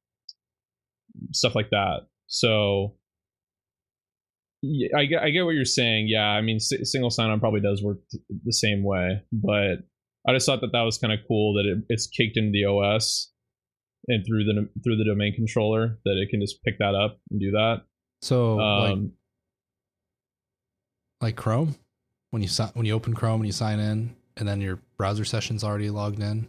stuff 1.33 1.55
like 1.55 1.71
that. 1.71 2.07
So 2.27 2.97
I 4.97 5.05
get, 5.05 5.23
I 5.23 5.31
get 5.31 5.43
what 5.45 5.55
you're 5.55 5.65
saying. 5.65 6.09
Yeah, 6.09 6.27
I 6.27 6.41
mean, 6.41 6.59
single 6.59 7.11
sign-on 7.11 7.41
probably 7.41 7.61
does 7.61 7.83
work 7.83 7.99
the 8.45 8.53
same 8.53 8.83
way, 8.83 9.23
but 9.33 9.85
I 10.27 10.33
just 10.33 10.47
thought 10.47 10.61
that 10.61 10.73
that 10.73 10.83
was 10.83 10.99
kind 10.99 11.13
of 11.13 11.21
cool 11.29 11.55
that 11.55 11.67
it, 11.67 11.85
it's 11.89 12.07
kicked 12.07 12.37
into 12.37 12.53
the 12.53 12.65
OS 12.65 13.31
and 14.09 14.25
through 14.27 14.45
the 14.45 14.69
through 14.83 14.97
the 14.97 15.05
domain 15.05 15.35
controller 15.35 15.99
that 16.05 16.17
it 16.17 16.29
can 16.31 16.41
just 16.41 16.63
pick 16.65 16.79
that 16.79 16.95
up 16.95 17.19
and 17.31 17.41
do 17.41 17.53
that. 17.53 17.83
So 18.21 18.57
like 18.57 18.93
Um, 18.93 19.13
like 21.23 21.37
Chrome, 21.37 21.77
when 22.31 22.43
you 22.43 22.49
when 22.75 22.85
you 22.87 22.93
open 22.95 23.15
Chrome 23.15 23.41
and 23.41 23.47
you 23.47 23.53
sign 23.53 23.79
in, 23.79 24.17
and 24.37 24.47
then 24.49 24.61
your 24.61 24.81
browser 24.99 25.25
session's 25.25 25.63
already 25.65 25.89
logged 25.91 26.21
in, 26.21 26.49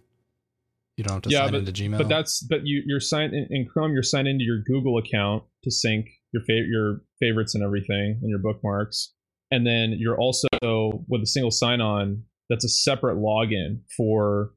you 0.97 1.03
don't 1.03 1.13
have 1.15 1.21
to 1.23 1.29
Yeah, 1.29 1.45
sign 1.45 1.55
into 1.55 1.71
Gmail. 1.71 1.97
but 1.99 2.09
that's 2.09 2.41
but 2.43 2.65
you 2.65 2.81
you're 2.85 2.99
signed 2.99 3.33
in, 3.33 3.47
in 3.51 3.65
Chrome. 3.67 3.93
You're 3.93 4.03
signed 4.03 4.27
into 4.27 4.43
your 4.43 4.59
Google 4.65 4.97
account 4.97 5.43
to 5.63 5.71
sync 5.71 6.07
your 6.33 6.43
fa- 6.43 6.65
your 6.69 7.01
favorites 7.19 7.53
and 7.55 7.63
everything 7.63 8.19
and 8.21 8.29
your 8.29 8.39
bookmarks, 8.39 9.13
and 9.51 9.65
then 9.65 9.95
you're 9.97 10.17
also 10.19 10.47
with 11.07 11.21
a 11.21 11.27
single 11.27 11.51
sign-on. 11.51 12.23
That's 12.49 12.65
a 12.65 12.69
separate 12.69 13.17
login 13.17 13.81
for 13.95 14.51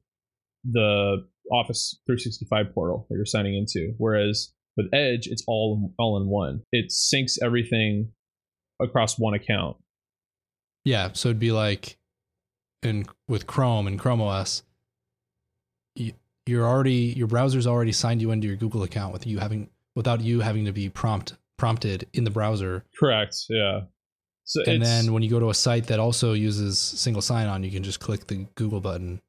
the 0.69 1.25
Office 1.51 1.97
365 2.07 2.73
portal 2.73 3.07
that 3.09 3.15
you're 3.15 3.25
signing 3.25 3.55
into. 3.55 3.93
Whereas 3.97 4.51
With 4.75 4.87
Edge, 4.93 5.27
it's 5.27 5.43
all 5.47 5.93
all 5.97 6.21
in 6.21 6.27
one. 6.27 6.61
It 6.71 6.91
syncs 6.91 7.37
everything 7.41 8.11
across 8.81 9.17
one 9.17 9.33
account. 9.33 9.77
Yeah, 10.87 11.09
so 11.13 11.27
it'd 11.27 11.39
be 11.39 11.51
like 11.51 11.97
in 12.81 13.05
with 13.27 13.45
Chrome 13.45 13.87
and 13.87 13.99
Chrome 13.99 14.21
OS, 14.21 14.63
you, 15.95 16.13
you're 16.45 16.65
already 16.65 17.13
your 17.17 17.27
browser's 17.27 17.67
already 17.67 17.91
signed 17.91 18.21
you 18.21 18.31
into 18.31 18.47
your 18.47 18.55
Google 18.55 18.83
account 18.83 19.11
with 19.11 19.27
you 19.27 19.39
having 19.39 19.69
without 19.97 20.21
you 20.21 20.39
having 20.39 20.63
to 20.63 20.71
be 20.71 20.87
prompt 20.87 21.33
prompted 21.57 22.07
in 22.13 22.23
the 22.23 22.29
browser. 22.29 22.85
Correct. 22.97 23.35
Yeah. 23.49 23.81
So 24.45 24.63
And 24.65 24.81
then 24.81 25.11
when 25.11 25.23
you 25.23 25.29
go 25.29 25.41
to 25.41 25.49
a 25.49 25.53
site 25.53 25.87
that 25.87 25.99
also 25.99 26.31
uses 26.31 26.79
single 26.79 27.21
sign 27.21 27.47
on, 27.47 27.63
you 27.65 27.71
can 27.71 27.83
just 27.83 27.99
click 27.99 28.27
the 28.27 28.45
Google 28.55 28.79
button. 28.79 29.21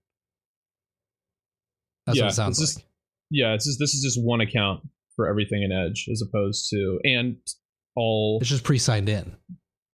That's 2.06 2.18
Yeah, 2.18 2.24
what 2.26 2.32
it 2.32 2.36
sounds 2.36 2.60
it's 2.60 2.70
just- 2.74 2.78
like. 2.78 2.86
yeah, 3.30 3.54
it's 3.54 3.66
just 3.66 3.80
this 3.80 3.94
is 3.94 4.02
just 4.04 4.24
one 4.24 4.40
account 4.40 4.86
for 5.16 5.26
everything 5.28 5.64
in 5.64 5.72
Edge 5.72 6.06
as 6.12 6.22
opposed 6.22 6.70
to 6.70 7.00
and 7.02 7.36
all 7.96 8.38
It's 8.40 8.48
just 8.50 8.62
pre-signed 8.62 9.08
in. 9.08 9.34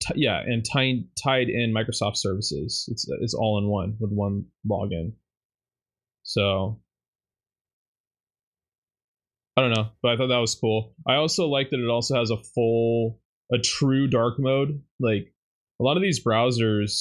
T- 0.07 0.21
yeah, 0.21 0.41
and 0.41 0.65
tied 0.65 1.05
tied 1.23 1.49
in 1.49 1.73
Microsoft 1.73 2.17
services. 2.17 2.89
It's 2.91 3.07
it's 3.21 3.35
all 3.35 3.59
in 3.59 3.69
one 3.69 3.97
with 4.01 4.11
one 4.11 4.47
login. 4.69 5.13
So 6.23 6.81
I 9.57 9.61
don't 9.63 9.73
know, 9.73 9.91
but 10.03 10.13
I 10.13 10.17
thought 10.17 10.29
that 10.29 10.39
was 10.39 10.55
cool. 10.55 10.95
I 11.07 11.15
also 11.15 11.47
like 11.47 11.71
that 11.71 11.81
it 11.81 11.89
also 11.89 12.17
has 12.17 12.31
a 12.31 12.37
full 12.37 13.21
a 13.53 13.59
true 13.59 14.07
dark 14.09 14.39
mode. 14.39 14.83
Like 14.99 15.33
a 15.81 15.85
lot 15.85 15.97
of 15.97 16.03
these 16.03 16.23
browsers, 16.23 16.99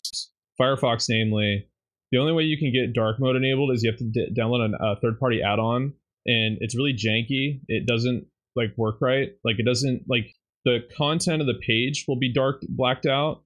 Firefox 0.59 1.07
namely, 1.09 1.67
the 2.11 2.19
only 2.19 2.33
way 2.33 2.43
you 2.43 2.57
can 2.57 2.71
get 2.71 2.93
dark 2.93 3.19
mode 3.19 3.35
enabled 3.35 3.71
is 3.71 3.83
you 3.83 3.91
have 3.91 3.99
to 3.99 4.05
d- 4.05 4.33
download 4.37 4.65
an- 4.65 4.75
a 4.79 4.99
third 4.99 5.19
party 5.19 5.41
add-on 5.41 5.93
and 6.25 6.57
it's 6.61 6.75
really 6.75 6.93
janky. 6.93 7.61
It 7.67 7.85
doesn't 7.85 8.27
like 8.55 8.73
work 8.77 8.97
right. 9.01 9.29
Like 9.43 9.55
it 9.59 9.65
doesn't 9.65 10.03
like 10.07 10.27
the 10.65 10.79
content 10.97 11.41
of 11.41 11.47
the 11.47 11.59
page 11.65 12.05
will 12.07 12.17
be 12.17 12.31
dark 12.31 12.61
blacked 12.69 13.05
out 13.05 13.43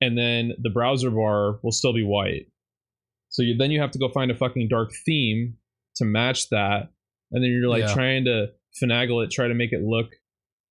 and 0.00 0.16
then 0.16 0.52
the 0.60 0.70
browser 0.70 1.10
bar 1.10 1.58
will 1.62 1.72
still 1.72 1.92
be 1.92 2.02
white. 2.02 2.46
So 3.28 3.42
you, 3.42 3.56
then 3.56 3.70
you 3.70 3.80
have 3.80 3.90
to 3.92 3.98
go 3.98 4.08
find 4.08 4.30
a 4.30 4.34
fucking 4.36 4.68
dark 4.68 4.92
theme 5.06 5.56
to 5.96 6.04
match 6.04 6.48
that 6.50 6.90
and 7.30 7.42
then 7.42 7.50
you're 7.50 7.68
like 7.68 7.82
Yeah. 7.84 7.94
trying 7.94 8.24
to 8.24 8.48
finagle 8.82 9.22
it 9.24 9.30
try 9.30 9.48
to 9.48 9.54
make 9.54 9.72
it 9.72 9.82
look 9.82 10.12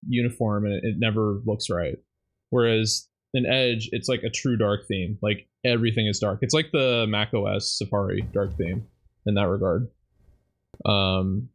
uniform 0.07 0.65
and 0.65 0.73
it, 0.73 0.83
it 0.83 0.95
never 0.97 1.39
looks 1.45 1.69
right. 1.69 1.95
Whereas 2.49 3.07
in 3.33 3.45
edge 3.45 3.89
it's 3.91 4.09
like 4.09 4.23
a 4.23 4.29
true 4.29 4.57
dark 4.57 4.81
theme. 4.87 5.17
Like 5.21 5.47
everything 5.63 6.07
is 6.07 6.19
dark. 6.19 6.39
It's 6.41 6.53
like 6.55 6.71
the 6.71 7.05
mac 7.07 7.33
os 7.33 7.77
safari 7.77 8.21
dark 8.33 8.57
theme 8.57 8.87
in 9.25 9.35
that 9.35 9.47
regard. 9.47 9.87
Um 10.85 11.49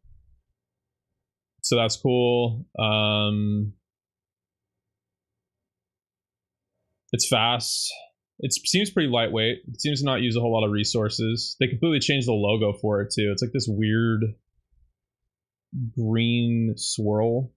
so 1.62 1.74
that's 1.76 1.96
cool. 1.96 2.64
Um 2.78 3.72
it's 7.16 7.26
fast. 7.26 7.90
It 8.40 8.52
seems 8.52 8.90
pretty 8.90 9.08
lightweight. 9.08 9.60
It 9.66 9.80
seems 9.80 10.00
to 10.00 10.04
not 10.04 10.20
use 10.20 10.36
a 10.36 10.40
whole 10.40 10.52
lot 10.52 10.66
of 10.66 10.70
resources. 10.70 11.56
They 11.58 11.66
completely 11.66 11.98
changed 11.98 12.28
the 12.28 12.32
logo 12.32 12.74
for 12.74 13.00
it 13.00 13.10
too. 13.10 13.30
It's 13.32 13.40
like 13.40 13.52
this 13.52 13.66
weird 13.66 14.22
green 15.96 16.74
swirl. 16.76 17.54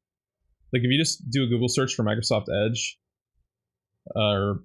Like 0.71 0.83
if 0.83 0.89
you 0.89 0.97
just 0.97 1.29
do 1.29 1.43
a 1.43 1.47
google 1.47 1.67
search 1.67 1.93
for 1.93 2.05
microsoft 2.05 2.45
edge 2.65 2.97
uh, 4.15 4.19
or 4.19 4.63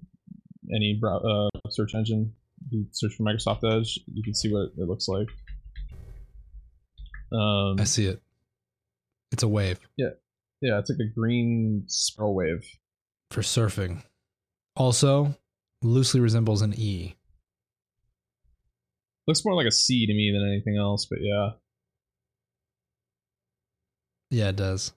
any 0.72 1.00
uh, 1.04 1.48
search 1.70 1.94
engine 1.94 2.32
you 2.70 2.86
search 2.92 3.14
for 3.14 3.24
microsoft 3.24 3.64
edge 3.64 3.98
you 4.06 4.22
can 4.22 4.34
see 4.34 4.52
what 4.52 4.70
it 4.78 4.88
looks 4.88 5.08
like. 5.08 5.28
Um 7.32 7.80
I 7.80 7.84
see 7.84 8.06
it. 8.06 8.22
It's 9.32 9.42
a 9.42 9.48
wave. 9.48 9.80
Yeah, 9.96 10.10
yeah 10.60 10.78
it's 10.78 10.88
like 10.88 11.00
a 11.00 11.12
green 11.12 11.84
swirl 11.88 12.34
wave. 12.34 12.64
For 13.32 13.42
surfing. 13.42 14.04
Also, 14.76 15.36
loosely 15.82 16.20
resembles 16.20 16.62
an 16.62 16.74
E. 16.74 17.14
looks 19.26 19.44
more 19.44 19.54
like 19.54 19.66
a 19.66 19.72
c 19.72 20.06
to 20.06 20.12
me 20.12 20.30
than 20.32 20.46
anything 20.46 20.76
else 20.76 21.06
but 21.08 21.18
yeah 21.20 21.50
Yeah, 24.34 24.48
it 24.48 24.56
does. 24.56 24.92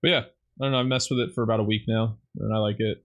But 0.00 0.08
yeah, 0.10 0.20
I 0.60 0.64
don't 0.64 0.70
know. 0.70 0.78
I've 0.78 0.86
messed 0.86 1.10
with 1.10 1.18
it 1.18 1.34
for 1.34 1.42
about 1.42 1.58
a 1.58 1.64
week 1.64 1.82
now, 1.88 2.18
and 2.38 2.54
I 2.54 2.58
like 2.58 2.76
it. 2.78 3.04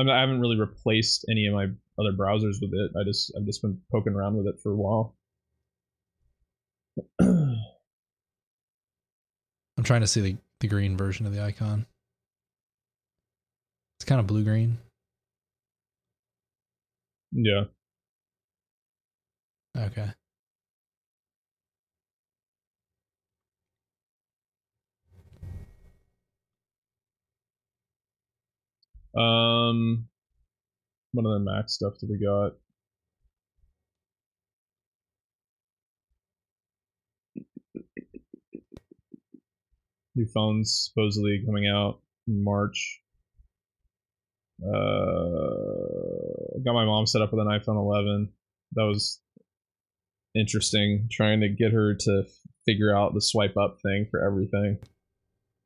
I, 0.00 0.02
mean, 0.02 0.10
I 0.10 0.20
haven't 0.20 0.40
really 0.40 0.58
replaced 0.58 1.26
any 1.30 1.46
of 1.46 1.54
my 1.54 1.66
other 1.96 2.10
browsers 2.10 2.56
with 2.60 2.72
it. 2.72 2.90
I 2.98 3.04
just 3.04 3.32
I've 3.38 3.46
just 3.46 3.62
been 3.62 3.80
poking 3.92 4.14
around 4.14 4.36
with 4.36 4.48
it 4.48 4.58
for 4.60 4.72
a 4.72 4.76
while. 4.76 5.16
I'm 9.82 9.84
trying 9.84 10.02
to 10.02 10.06
see 10.06 10.20
the, 10.20 10.36
the 10.60 10.68
green 10.68 10.96
version 10.96 11.26
of 11.26 11.34
the 11.34 11.42
icon. 11.42 11.86
It's 13.98 14.04
kind 14.04 14.20
of 14.20 14.28
blue 14.28 14.44
green. 14.44 14.78
yeah, 17.32 17.64
Okay. 19.76 20.12
um, 29.16 30.06
what 31.10 31.26
other 31.26 31.40
Mac 31.40 31.68
stuff 31.68 31.94
that 32.00 32.08
we 32.08 32.24
got? 32.24 32.52
New 40.14 40.26
phones 40.26 40.90
supposedly 40.90 41.42
coming 41.46 41.66
out 41.66 42.00
in 42.26 42.44
March. 42.44 43.00
Uh, 44.62 46.58
got 46.64 46.74
my 46.74 46.84
mom 46.84 47.06
set 47.06 47.22
up 47.22 47.32
with 47.32 47.40
an 47.40 47.48
iPhone 47.48 47.76
11. 47.76 48.30
That 48.72 48.84
was 48.84 49.20
interesting. 50.34 51.08
Trying 51.10 51.40
to 51.40 51.48
get 51.48 51.72
her 51.72 51.94
to 51.94 52.24
figure 52.66 52.94
out 52.94 53.14
the 53.14 53.20
swipe 53.20 53.56
up 53.56 53.78
thing 53.82 54.06
for 54.10 54.24
everything. 54.24 54.78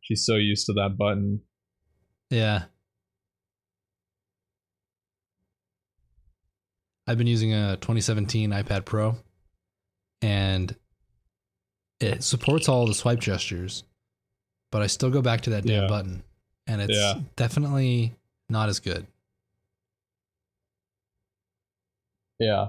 She's 0.01 0.25
so 0.25 0.37
used 0.37 0.67
to 0.67 0.75
that 0.75 0.97
button. 0.97 1.43
Yeah. 2.31 2.65
I've 7.07 7.19
been 7.19 7.27
using 7.27 7.53
a 7.53 7.77
2017 7.77 8.51
iPad 8.51 8.85
Pro 8.85 9.17
and 10.23 10.75
it 12.01 12.23
supports 12.25 12.69
all 12.69 12.87
the 12.87 12.95
swipe 12.95 13.21
gestures, 13.21 13.85
but 14.71 14.83
I 14.83 14.87
still 14.87 15.11
go 15.11 15.23
back 15.23 15.43
to 15.43 15.51
that 15.51 15.65
damn 15.65 15.83
Yeah. 15.83 15.89
button 15.89 16.23
and 16.67 16.81
it's 16.81 16.95
Yeah. 16.95 17.21
definitely 17.37 18.15
not 18.49 18.69
as 18.69 18.81
good. 18.81 19.07
Yeah. 22.39 22.69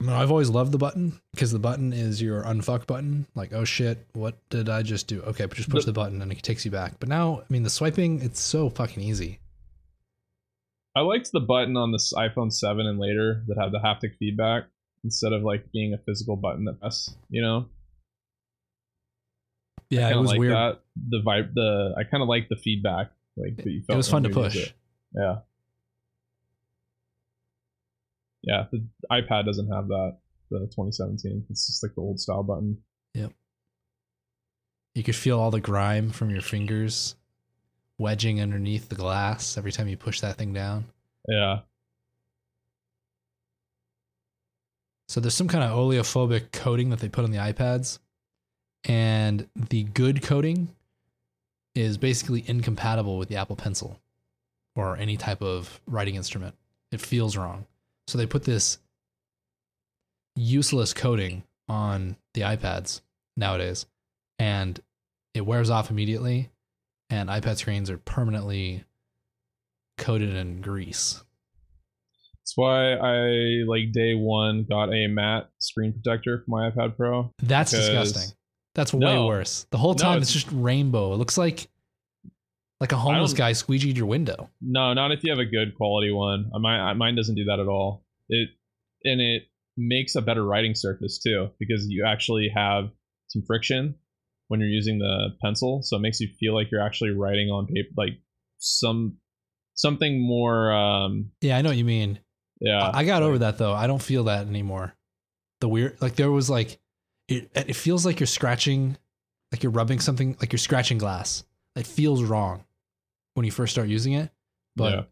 I 0.00 0.04
mean, 0.06 0.12
I've 0.12 0.30
always 0.30 0.50
loved 0.50 0.72
the 0.72 0.78
button 0.78 1.20
because 1.32 1.52
the 1.52 1.58
button 1.58 1.92
is 1.92 2.20
your 2.20 2.42
unfuck 2.42 2.86
button. 2.86 3.26
Like, 3.34 3.52
oh 3.52 3.64
shit, 3.64 4.06
what 4.12 4.36
did 4.50 4.68
I 4.68 4.82
just 4.82 5.06
do? 5.06 5.22
Okay, 5.22 5.46
but 5.46 5.56
just 5.56 5.70
push 5.70 5.84
The- 5.84 5.92
the 5.92 5.94
button 6.00 6.20
and 6.20 6.30
it 6.30 6.42
takes 6.42 6.64
you 6.64 6.70
back. 6.70 6.98
But 7.00 7.08
now, 7.08 7.40
I 7.40 7.44
mean, 7.48 7.62
the 7.62 7.70
swiping, 7.70 8.20
it's 8.20 8.40
so 8.40 8.68
fucking 8.70 9.02
easy. 9.02 9.38
I 10.96 11.00
liked 11.00 11.32
the 11.32 11.40
button 11.40 11.76
on 11.76 11.90
this 11.90 12.12
iPhone 12.12 12.52
7 12.52 12.86
and 12.86 12.98
later 13.00 13.42
that 13.48 13.58
had 13.58 13.72
the 13.72 13.78
haptic 13.80 14.16
feedback 14.18 14.64
instead 15.02 15.32
of 15.32 15.42
like 15.42 15.70
being 15.72 15.92
a 15.92 15.98
physical 15.98 16.36
button 16.36 16.64
that 16.66 16.78
press, 16.80 17.16
you 17.30 17.42
know? 17.42 17.68
Yeah, 19.90 20.10
it 20.10 20.16
was 20.16 20.30
like 20.30 20.38
weird. 20.40 20.52
that. 20.54 20.80
The 21.10 21.20
vibe 21.24 21.54
the 21.54 21.94
I 21.98 22.04
kinda 22.04 22.24
like 22.24 22.48
the 22.48 22.56
feedback. 22.56 23.10
Like 23.36 23.56
that 23.56 23.66
you 23.66 23.82
felt 23.82 23.94
It 23.94 23.96
was 23.98 24.08
fun 24.08 24.22
to 24.24 24.28
when 24.28 24.38
you 24.38 24.44
used 24.44 24.56
push. 24.56 24.66
it. 24.68 24.72
Yeah. 25.14 25.36
Yeah, 28.42 28.64
the 28.70 28.86
iPad 29.10 29.46
doesn't 29.46 29.70
have 29.72 29.88
that. 29.88 30.18
The 30.50 30.58
2017. 30.60 31.46
It's 31.50 31.66
just 31.66 31.82
like 31.82 31.94
the 31.94 32.02
old 32.02 32.20
style 32.20 32.42
button. 32.42 32.78
Yep. 33.14 33.32
You 34.94 35.02
could 35.02 35.16
feel 35.16 35.40
all 35.40 35.50
the 35.50 35.60
grime 35.60 36.10
from 36.10 36.30
your 36.30 36.42
fingers 36.42 37.16
wedging 37.98 38.40
underneath 38.40 38.88
the 38.88 38.94
glass 38.94 39.56
every 39.56 39.72
time 39.72 39.88
you 39.88 39.96
push 39.96 40.20
that 40.20 40.36
thing 40.36 40.52
down. 40.52 40.84
Yeah. 41.28 41.60
So 45.08 45.20
there's 45.20 45.34
some 45.34 45.48
kind 45.48 45.64
of 45.64 45.70
oleophobic 45.70 46.52
coating 46.52 46.90
that 46.90 46.98
they 47.00 47.08
put 47.08 47.24
on 47.24 47.30
the 47.30 47.38
iPads, 47.38 47.98
and 48.84 49.48
the 49.54 49.84
good 49.84 50.22
coating 50.22 50.74
is 51.74 51.98
basically 51.98 52.44
incompatible 52.46 53.18
with 53.18 53.28
the 53.28 53.36
Apple 53.36 53.56
Pencil 53.56 53.98
or 54.76 54.96
any 54.96 55.16
type 55.16 55.42
of 55.42 55.80
writing 55.86 56.14
instrument. 56.14 56.54
It 56.92 57.00
feels 57.00 57.36
wrong. 57.36 57.66
So 58.06 58.18
they 58.18 58.26
put 58.26 58.44
this 58.44 58.78
useless 60.36 60.92
coating 60.92 61.44
on 61.68 62.16
the 62.34 62.42
iPads 62.42 63.00
nowadays, 63.36 63.86
and 64.38 64.80
it 65.32 65.46
wears 65.46 65.70
off 65.70 65.90
immediately, 65.90 66.50
and 67.10 67.28
iPad 67.28 67.56
screens 67.56 67.90
are 67.90 67.98
permanently 67.98 68.84
coated 69.96 70.34
in 70.34 70.60
grease. 70.60 71.22
That's 72.40 72.56
why 72.56 72.92
I 72.94 73.62
like 73.66 73.92
day 73.92 74.14
one 74.14 74.66
got 74.68 74.92
a 74.92 75.06
matte 75.06 75.48
screen 75.58 75.94
protector 75.94 76.44
for 76.44 76.50
my 76.50 76.70
iPad 76.70 76.96
Pro. 76.96 77.32
That's 77.42 77.70
disgusting. 77.70 78.36
That's 78.74 78.92
way 78.92 79.00
No. 79.14 79.26
worse. 79.26 79.66
The 79.70 79.78
whole 79.78 79.92
No, 79.94 79.98
time 79.98 80.16
it's- 80.18 80.34
it's 80.34 80.44
just 80.44 80.50
rainbow. 80.52 81.12
It 81.14 81.16
looks 81.16 81.38
like 81.38 81.68
like 82.80 82.90
a 82.92 82.96
homeless 82.96 83.32
guy 83.32 83.52
squeegeed 83.52 83.96
your 83.96 84.06
window. 84.06 84.50
No, 84.60 84.92
not 84.92 85.12
if 85.12 85.22
you 85.24 85.30
have 85.30 85.38
a 85.38 85.44
good 85.46 85.74
quality 85.76 86.10
one. 86.10 86.50
Mine, 86.60 86.98
mine 86.98 87.14
doesn't 87.14 87.36
do 87.36 87.44
that 87.44 87.60
at 87.60 87.68
all. 87.68 88.04
It 88.28 88.50
and 89.04 89.20
it 89.20 89.44
makes 89.76 90.16
a 90.16 90.22
better 90.22 90.44
writing 90.44 90.74
surface 90.74 91.18
too 91.18 91.50
because 91.58 91.86
you 91.88 92.04
actually 92.06 92.48
have 92.54 92.90
some 93.28 93.42
friction 93.46 93.94
when 94.48 94.60
you're 94.60 94.68
using 94.68 94.98
the 94.98 95.30
pencil, 95.40 95.82
so 95.82 95.96
it 95.96 96.00
makes 96.00 96.20
you 96.20 96.28
feel 96.38 96.52
like 96.54 96.70
you're 96.70 96.82
actually 96.84 97.10
writing 97.10 97.48
on 97.48 97.66
paper, 97.66 97.88
like 97.96 98.18
some 98.58 99.18
something 99.74 100.20
more. 100.20 100.72
Um, 100.72 101.30
Yeah, 101.40 101.56
I 101.56 101.62
know 101.62 101.70
what 101.70 101.78
you 101.78 101.84
mean. 101.84 102.18
yeah, 102.60 102.90
I 102.92 103.04
got 103.04 103.22
like- 103.22 103.28
over 103.28 103.38
that 103.38 103.56
though. 103.58 103.72
I 103.72 103.86
don't 103.86 104.02
feel 104.02 104.24
that 104.24 104.46
anymore. 104.46 104.94
The 105.60 105.68
weird, 105.68 106.02
like 106.02 106.16
there 106.16 106.30
was 106.30 106.50
like, 106.50 106.78
it, 107.28 107.50
it 107.54 107.76
feels 107.76 108.04
like 108.04 108.20
you're 108.20 108.26
scratching, 108.26 108.96
like 109.52 109.62
you're 109.62 109.72
rubbing 109.72 110.00
something, 110.00 110.36
like 110.40 110.52
you're 110.52 110.58
scratching 110.58 110.98
glass. 110.98 111.44
It 111.76 111.86
feels 111.86 112.22
wrong 112.22 112.64
when 113.34 113.44
you 113.44 113.50
first 113.52 113.72
start 113.72 113.88
using 113.88 114.12
it, 114.12 114.30
but 114.76 114.92
Yeah. 114.92 115.02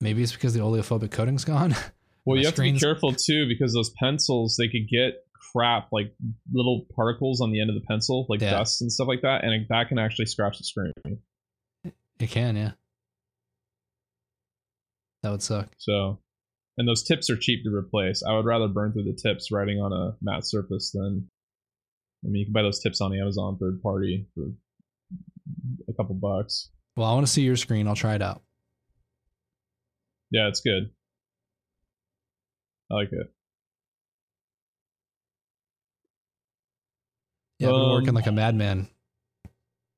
maybe 0.00 0.22
it's 0.22 0.32
because 0.32 0.54
the 0.54 0.60
oleophobic 0.60 1.10
coating's 1.10 1.44
gone. 1.44 1.74
Well, 2.24 2.36
you 2.36 2.44
have 2.44 2.56
to 2.56 2.62
be 2.62 2.78
careful 2.78 3.12
too 3.14 3.48
because 3.48 3.72
those 3.72 3.88
pencils 3.98 4.56
they 4.58 4.68
could 4.68 4.86
get 4.86 5.24
crap 5.50 5.88
like 5.92 6.14
little 6.52 6.84
particles 6.94 7.40
on 7.40 7.52
the 7.52 7.60
end 7.62 7.70
of 7.70 7.74
the 7.74 7.80
pencil, 7.88 8.26
like 8.28 8.42
Yeah. 8.42 8.50
dust 8.50 8.82
and 8.82 8.92
stuff 8.92 9.08
like 9.08 9.22
that, 9.22 9.44
and 9.44 9.54
it, 9.54 9.66
that 9.70 9.88
can 9.88 9.98
actually 9.98 10.26
scratch 10.26 10.58
the 10.58 10.64
screen. 10.64 10.92
it 11.84 12.28
can, 12.28 12.54
yeah. 12.54 12.72
That 15.22 15.30
would 15.30 15.42
suck. 15.42 15.70
So, 15.78 16.18
and 16.76 16.86
those 16.86 17.02
tips 17.02 17.30
are 17.30 17.36
cheap 17.36 17.64
to 17.64 17.74
replace. 17.74 18.22
I 18.22 18.36
would 18.36 18.44
rather 18.44 18.68
burn 18.68 18.92
through 18.92 19.04
the 19.04 19.14
tips 19.20 19.50
writing 19.50 19.78
on 19.80 19.92
a 19.94 20.16
matte 20.20 20.46
surface 20.46 20.90
than. 20.92 21.28
I 22.24 22.28
mean, 22.28 22.40
you 22.40 22.44
can 22.46 22.52
buy 22.52 22.62
those 22.62 22.80
tips 22.80 23.00
on 23.00 23.14
Amazon 23.14 23.56
third 23.58 23.82
party 23.82 24.26
for 24.34 24.50
a 25.88 25.92
couple 25.92 26.14
bucks. 26.14 26.70
Well, 26.96 27.06
I 27.08 27.14
want 27.14 27.26
to 27.26 27.32
see 27.32 27.42
your 27.42 27.56
screen. 27.56 27.86
I'll 27.86 27.94
try 27.94 28.14
it 28.16 28.22
out. 28.22 28.42
Yeah, 30.30 30.48
it's 30.48 30.60
good. 30.60 30.90
I 32.90 32.94
like 32.94 33.12
it. 33.12 33.32
Yeah, 37.58 37.68
I've 37.68 37.74
been 37.74 37.90
working 37.90 38.08
Um, 38.10 38.14
like 38.14 38.26
a 38.26 38.32
madman. 38.32 38.88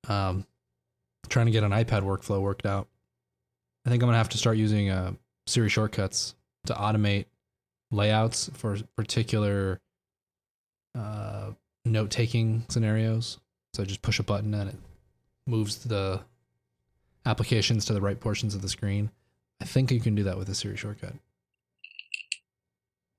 Um, 0.08 0.46
trying 1.28 1.46
to 1.46 1.52
get 1.52 1.62
an 1.62 1.72
iPad 1.72 2.02
workflow 2.02 2.40
worked 2.40 2.66
out. 2.66 2.88
I 3.86 3.90
think 3.90 4.02
I'm 4.02 4.08
gonna 4.08 4.18
have 4.18 4.30
to 4.30 4.38
start 4.38 4.56
using 4.56 4.90
uh, 4.90 5.12
Siri 5.46 5.68
shortcuts 5.68 6.34
to 6.66 6.74
automate 6.74 7.26
layouts 7.90 8.50
for 8.54 8.76
particular 8.96 9.80
uh, 10.98 11.52
note 11.84 12.10
taking 12.10 12.64
scenarios. 12.68 13.38
So 13.74 13.82
I 13.82 13.86
just 13.86 14.02
push 14.02 14.18
a 14.18 14.22
button 14.24 14.52
and 14.54 14.70
it 14.70 14.76
moves 15.46 15.76
the 15.84 16.20
applications 17.24 17.84
to 17.86 17.92
the 17.92 18.00
right 18.00 18.18
portions 18.18 18.54
of 18.54 18.62
the 18.62 18.68
screen. 18.68 19.10
I 19.60 19.64
think 19.64 19.90
you 19.90 20.00
can 20.00 20.14
do 20.14 20.24
that 20.24 20.38
with 20.38 20.48
a 20.48 20.54
Siri 20.54 20.76
shortcut. 20.76 21.12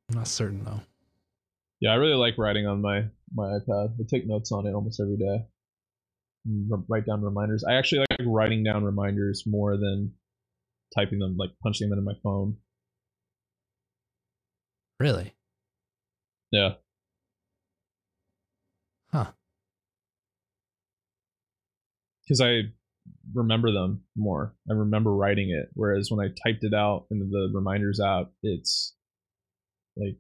I'm 0.10 0.18
not 0.18 0.28
certain 0.28 0.64
though. 0.64 0.82
Yeah, 1.80 1.92
I 1.92 1.96
really 1.96 2.16
like 2.16 2.38
writing 2.38 2.68
on 2.68 2.82
my 2.82 3.06
my 3.34 3.46
iPad. 3.60 3.94
I 4.00 4.04
take 4.10 4.28
notes 4.28 4.52
on 4.52 4.68
it 4.68 4.74
almost 4.74 5.00
every 5.00 5.18
day. 5.18 5.46
Mm, 6.48 6.68
r- 6.72 6.84
Write 6.90 7.06
down 7.06 7.22
reminders. 7.22 7.64
I 7.64 7.76
actually 7.76 8.00
like 8.10 8.28
writing 8.28 8.64
down 8.64 8.84
reminders 8.84 9.44
more 9.48 9.78
than 9.78 10.14
typing 10.96 11.20
them, 11.20 11.38
like 11.38 11.52
punching 11.64 11.90
them 11.90 11.98
into 11.98 12.06
my 12.12 12.18
phone. 12.24 12.58
Really? 15.00 15.34
Yeah. 16.52 16.74
Huh. 19.14 19.32
Because 22.24 22.42
I 22.42 22.62
remember 23.34 23.72
them 23.72 24.04
more. 24.16 24.56
I 24.70 24.74
remember 24.74 25.14
writing 25.14 25.50
it. 25.50 25.70
Whereas 25.74 26.10
when 26.10 26.26
I 26.26 26.30
typed 26.30 26.64
it 26.64 26.74
out 26.74 27.06
into 27.12 27.26
the 27.26 27.52
reminders 27.54 28.00
app, 28.00 28.32
it's 28.44 28.96
like 29.98 30.18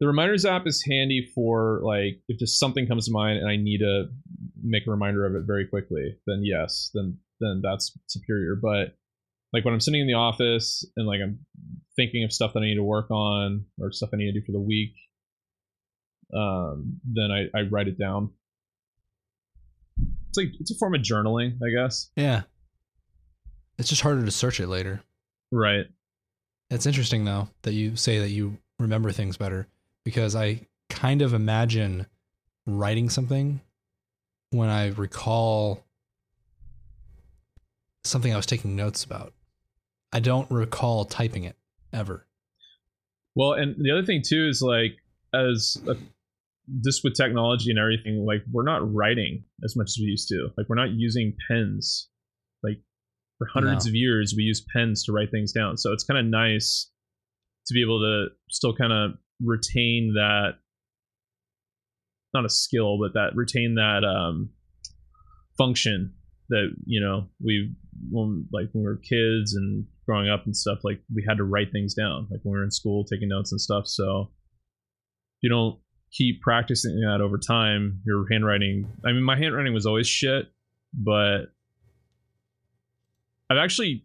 the 0.00 0.06
reminders 0.06 0.44
app 0.44 0.66
is 0.66 0.84
handy 0.88 1.30
for 1.34 1.80
like 1.84 2.20
if 2.28 2.38
just 2.38 2.58
something 2.58 2.86
comes 2.86 3.06
to 3.06 3.12
mind 3.12 3.38
and 3.38 3.48
I 3.48 3.56
need 3.56 3.78
to 3.78 4.06
make 4.62 4.86
a 4.86 4.90
reminder 4.90 5.26
of 5.26 5.34
it 5.34 5.46
very 5.46 5.66
quickly, 5.66 6.18
then 6.26 6.42
yes, 6.44 6.90
then 6.94 7.18
then 7.40 7.60
that's 7.62 7.96
superior. 8.06 8.56
But 8.60 8.96
like 9.52 9.64
when 9.64 9.74
I'm 9.74 9.80
sitting 9.80 10.00
in 10.00 10.06
the 10.06 10.14
office 10.14 10.84
and 10.96 11.06
like 11.06 11.20
I'm 11.22 11.40
thinking 11.96 12.24
of 12.24 12.32
stuff 12.32 12.52
that 12.54 12.60
I 12.60 12.66
need 12.66 12.76
to 12.76 12.82
work 12.82 13.10
on 13.10 13.64
or 13.80 13.92
stuff 13.92 14.10
I 14.12 14.16
need 14.16 14.32
to 14.32 14.40
do 14.40 14.46
for 14.46 14.52
the 14.52 14.60
week, 14.60 14.94
um, 16.34 17.00
then 17.04 17.30
I, 17.30 17.58
I 17.58 17.62
write 17.62 17.88
it 17.88 17.98
down. 17.98 18.30
It's 20.28 20.36
like 20.36 20.48
it's 20.60 20.70
a 20.70 20.74
form 20.74 20.94
of 20.94 21.00
journaling, 21.00 21.56
I 21.62 21.70
guess. 21.70 22.10
Yeah. 22.16 22.42
It's 23.78 23.88
just 23.88 24.02
harder 24.02 24.24
to 24.24 24.30
search 24.30 24.60
it 24.60 24.66
later. 24.66 25.00
Right. 25.50 25.86
It's 26.70 26.86
interesting 26.86 27.24
though 27.24 27.48
that 27.62 27.72
you 27.72 27.96
say 27.96 28.18
that 28.18 28.30
you 28.30 28.58
remember 28.78 29.10
things 29.10 29.36
better 29.36 29.66
because 30.04 30.36
I 30.36 30.60
kind 30.90 31.22
of 31.22 31.34
imagine 31.34 32.06
writing 32.66 33.08
something 33.08 33.60
when 34.50 34.68
I 34.68 34.88
recall 34.88 35.84
something 38.04 38.32
I 38.32 38.36
was 38.36 38.46
taking 38.46 38.76
notes 38.76 39.04
about. 39.04 39.32
I 40.12 40.20
don't 40.20 40.50
recall 40.50 41.04
typing 41.04 41.44
it 41.44 41.56
ever. 41.92 42.26
Well, 43.34 43.52
and 43.52 43.76
the 43.78 43.90
other 43.90 44.04
thing 44.04 44.22
too 44.24 44.48
is 44.48 44.62
like 44.62 44.96
as 45.34 45.80
a, 45.86 45.96
just 46.84 47.02
with 47.04 47.14
technology 47.14 47.70
and 47.70 47.78
everything, 47.78 48.24
like 48.26 48.42
we're 48.50 48.64
not 48.64 48.92
writing 48.94 49.44
as 49.64 49.74
much 49.76 49.86
as 49.88 49.96
we 49.98 50.06
used 50.06 50.28
to. 50.28 50.48
Like 50.56 50.68
we're 50.68 50.76
not 50.76 50.90
using 50.90 51.34
pens. 51.48 52.08
Like 52.62 52.78
for 53.38 53.46
hundreds 53.46 53.86
No. 53.86 53.90
of 53.90 53.94
years, 53.94 54.34
we 54.36 54.42
use 54.42 54.64
pens 54.74 55.04
to 55.04 55.12
write 55.12 55.30
things 55.30 55.52
down. 55.52 55.76
So 55.76 55.92
it's 55.92 56.04
kind 56.04 56.18
of 56.18 56.26
nice 56.26 56.90
to 57.66 57.74
be 57.74 57.82
able 57.82 58.00
to 58.00 58.28
still 58.50 58.74
kind 58.74 58.92
of 58.92 59.12
retain 59.42 60.14
that 60.14 60.54
not 62.34 62.44
a 62.44 62.50
skill, 62.50 62.98
but 62.98 63.14
that 63.14 63.30
retain 63.34 63.76
that 63.76 64.04
um, 64.04 64.50
function 65.56 66.14
that 66.50 66.70
you 66.86 67.00
know 67.00 67.26
we 67.44 67.74
when 68.10 68.46
like 68.52 68.66
when 68.72 68.82
we 68.84 68.88
were 68.88 68.96
kids 68.96 69.54
and 69.54 69.84
growing 70.06 70.30
up 70.30 70.46
and 70.46 70.56
stuff 70.56 70.78
like 70.82 71.00
we 71.14 71.24
had 71.28 71.36
to 71.36 71.44
write 71.44 71.70
things 71.72 71.92
down 71.92 72.26
like 72.30 72.40
when 72.42 72.52
we 72.52 72.58
were 72.58 72.64
in 72.64 72.70
school 72.70 73.04
taking 73.04 73.28
notes 73.28 73.52
and 73.52 73.60
stuff 73.60 73.86
so 73.86 74.22
if 74.22 75.42
you 75.42 75.50
don't 75.50 75.78
keep 76.10 76.40
practicing 76.40 77.00
that 77.00 77.20
over 77.20 77.36
time 77.38 78.00
your 78.06 78.26
handwriting 78.30 78.86
i 79.04 79.12
mean 79.12 79.22
my 79.22 79.36
handwriting 79.36 79.74
was 79.74 79.84
always 79.86 80.06
shit 80.08 80.46
but 80.94 81.46
i've 83.50 83.58
actually 83.58 84.04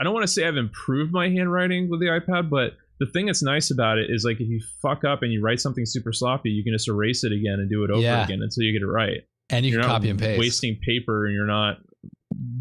i 0.00 0.04
don't 0.04 0.14
want 0.14 0.24
to 0.24 0.32
say 0.32 0.46
i've 0.46 0.56
improved 0.56 1.12
my 1.12 1.28
handwriting 1.28 1.88
with 1.88 2.00
the 2.00 2.06
ipad 2.06 2.50
but 2.50 2.72
the 2.98 3.06
thing 3.06 3.26
that's 3.26 3.42
nice 3.42 3.70
about 3.70 3.96
it 3.98 4.10
is 4.10 4.24
like 4.24 4.40
if 4.40 4.48
you 4.48 4.60
fuck 4.82 5.04
up 5.04 5.22
and 5.22 5.32
you 5.32 5.40
write 5.42 5.60
something 5.60 5.86
super 5.86 6.12
sloppy 6.12 6.50
you 6.50 6.62
can 6.64 6.72
just 6.72 6.88
erase 6.88 7.24
it 7.24 7.32
again 7.32 7.54
and 7.60 7.70
do 7.70 7.84
it 7.84 7.90
over 7.90 8.02
Yeah. 8.02 8.24
again 8.24 8.40
until 8.42 8.62
you 8.64 8.72
get 8.72 8.82
it 8.82 8.90
right 8.90 9.22
And 9.50 9.64
you 9.64 9.72
you're 9.72 9.80
can 9.82 9.88
not 9.88 9.94
copy 9.98 10.10
and 10.10 10.18
paste. 10.18 10.38
wasting 10.38 10.76
paper 10.84 11.26
and 11.26 11.34
you're 11.34 11.46
not 11.46 11.78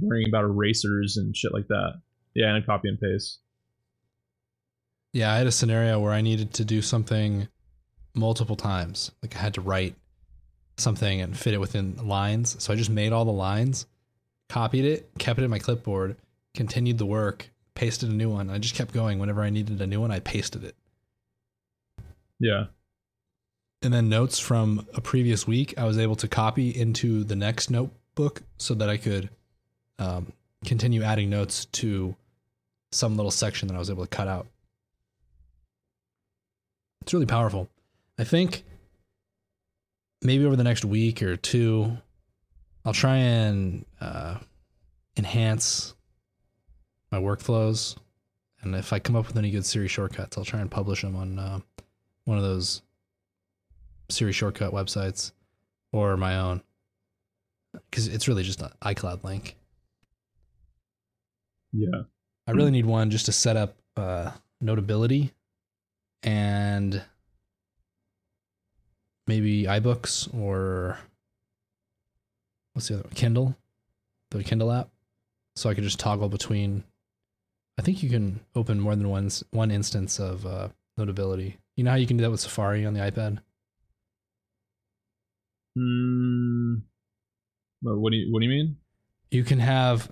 worrying 0.01 0.27
about 0.29 0.43
erasers 0.45 1.17
and 1.17 1.35
shit 1.35 1.53
like 1.53 1.67
that 1.67 1.99
yeah 2.35 2.55
and 2.55 2.65
copy 2.65 2.87
and 2.87 2.99
paste 2.99 3.39
Yeah, 5.11 5.33
I 5.33 5.37
had 5.37 5.47
a 5.47 5.51
scenario 5.51 5.99
where 5.99 6.13
I 6.13 6.21
needed 6.21 6.53
to 6.53 6.63
do 6.65 6.81
something 6.81 7.47
multiple 8.13 8.55
times. 8.55 9.11
Like 9.21 9.35
I 9.35 9.39
had 9.39 9.53
to 9.55 9.61
write 9.61 9.95
something 10.77 11.21
and 11.21 11.37
fit 11.37 11.53
it 11.53 11.59
within 11.59 12.07
lines. 12.07 12.55
So 12.59 12.73
I 12.73 12.75
just 12.75 12.89
made 12.89 13.11
all 13.11 13.25
the 13.25 13.31
lines, 13.31 13.85
copied 14.47 14.85
it, 14.85 15.09
kept 15.17 15.39
it 15.39 15.43
in 15.43 15.51
my 15.51 15.59
clipboard, 15.59 16.17
continued 16.55 16.97
the 16.97 17.05
work, 17.05 17.49
pasted 17.75 18.09
a 18.09 18.13
new 18.13 18.29
one. 18.29 18.49
I 18.49 18.57
just 18.57 18.75
kept 18.75 18.93
going. 18.93 19.19
Whenever 19.19 19.41
I 19.41 19.49
needed 19.49 19.81
a 19.81 19.87
new 19.87 20.01
one, 20.01 20.11
I 20.11 20.19
pasted 20.19 20.63
it. 20.63 20.75
yeah 22.39 22.65
And 23.81 23.93
then 23.93 24.09
notes 24.09 24.39
from 24.39 24.87
a 24.93 25.01
previous 25.01 25.47
week, 25.47 25.73
I 25.77 25.85
was 25.85 25.97
able 25.97 26.15
to 26.17 26.27
copy 26.27 26.69
into 26.69 27.23
the 27.23 27.35
next 27.35 27.69
notebook 27.69 28.41
so 28.57 28.73
that 28.75 28.89
I 28.89 28.97
could 28.97 29.29
um, 29.99 30.33
continue 30.65 31.03
adding 31.03 31.29
notes 31.29 31.65
to 31.65 32.15
some 32.91 33.15
little 33.15 33.31
section 33.31 33.67
that 33.67 33.75
I 33.75 33.79
was 33.79 33.89
able 33.89 34.03
to 34.03 34.09
cut 34.09 34.27
out. 34.27 34.47
It's 37.01 37.13
really 37.13 37.25
powerful. 37.25 37.69
I 38.19 38.25
think 38.25 38.63
maybe 40.21 40.45
over 40.45 40.57
the 40.57 40.63
next 40.65 40.83
week 40.83 41.23
or 41.23 41.37
two, 41.37 41.97
I'll 42.83 42.91
try 42.91 43.15
and 43.15 43.85
uh, 44.01 44.39
enhance 45.17 45.95
my 47.13 47.17
workflows. 47.17 47.95
And 48.61 48.75
if 48.75 48.91
I 48.91 48.99
come 48.99 49.15
up 49.15 49.27
with 49.27 49.37
any 49.37 49.51
good 49.51 49.65
Siri 49.65 49.87
shortcuts, 49.87 50.37
I'll 50.37 50.43
try 50.43 50.59
and 50.59 50.69
publish 50.69 51.01
them 51.01 51.15
on 51.15 51.39
uh, 51.39 51.59
one 52.25 52.37
of 52.37 52.43
those 52.43 52.81
Siri 54.09 54.33
shortcut 54.33 54.73
websites 54.73 55.31
or 55.93 56.17
my 56.17 56.37
own. 56.37 56.61
Because 57.89 58.07
it's 58.07 58.27
really 58.27 58.43
just 58.43 58.61
an 58.61 58.71
iCloud 58.81 59.23
link. 59.23 59.55
yeah 61.71 62.01
I 62.47 62.51
really 62.51 62.71
need 62.71 62.85
one 62.85 63.11
just 63.11 63.27
to 63.27 63.31
set 63.31 63.55
up 63.55 63.75
uh, 63.95 64.31
Notability 64.59 65.31
and 66.23 67.01
maybe 69.29 69.63
iBooks 69.63 70.27
or 70.33 70.97
what's 72.73 72.87
the 72.87 72.95
other 72.95 73.03
one? 73.03 73.13
Kindle, 73.13 73.55
the 74.31 74.43
Kindle 74.43 74.71
app. 74.71 74.89
So 75.55 75.69
I 75.69 75.73
could 75.73 75.83
just 75.85 75.99
toggle 75.99 76.29
between. 76.29 76.83
I 77.77 77.81
think 77.81 78.03
you 78.03 78.09
can 78.09 78.41
open 78.55 78.79
more 78.79 78.95
than 78.95 79.07
one 79.07 79.29
one 79.51 79.71
instance 79.71 80.19
of 80.19 80.45
uh, 80.45 80.69
Notability. 80.97 81.57
You 81.77 81.83
know 81.83 81.91
how 81.91 81.97
you 81.97 82.07
can 82.07 82.17
do 82.17 82.23
that 82.23 82.31
with 82.31 82.41
Safari 82.41 82.85
on 82.85 82.93
the 82.93 82.99
iPad. 82.99 83.39
Hmm. 85.77 86.79
What 87.81 87.99
what 87.99 88.11
do 88.11 88.17
you 88.17 88.33
What 88.33 88.39
do 88.41 88.47
you 88.47 88.51
mean? 88.51 88.77
You 89.31 89.43
can 89.43 89.59
have 89.59 90.11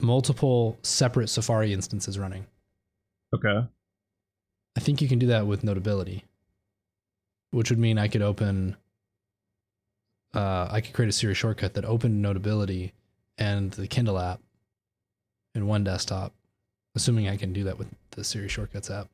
multiple 0.00 0.78
separate 0.82 1.28
Safari 1.28 1.72
instances 1.72 2.18
running. 2.18 2.46
Okay. 3.34 3.68
I 4.76 4.80
think 4.80 5.02
you 5.02 5.08
can 5.08 5.18
do 5.18 5.26
that 5.26 5.46
with 5.46 5.64
Notability, 5.64 6.24
which 7.50 7.70
would 7.70 7.78
mean 7.78 7.98
I 7.98 8.08
could 8.08 8.22
open. 8.22 8.76
Uh, 10.34 10.68
I 10.70 10.80
could 10.80 10.92
create 10.92 11.08
a 11.08 11.12
Siri 11.12 11.34
shortcut 11.34 11.74
that 11.74 11.84
opened 11.84 12.20
Notability 12.20 12.92
and 13.38 13.70
the 13.72 13.86
Kindle 13.88 14.18
app 14.18 14.40
in 15.54 15.66
one 15.66 15.84
desktop, 15.84 16.34
assuming 16.94 17.28
I 17.28 17.36
can 17.36 17.52
do 17.52 17.64
that 17.64 17.78
with 17.78 17.88
the 18.10 18.22
Siri 18.24 18.48
shortcuts 18.48 18.90
app. 18.90 19.08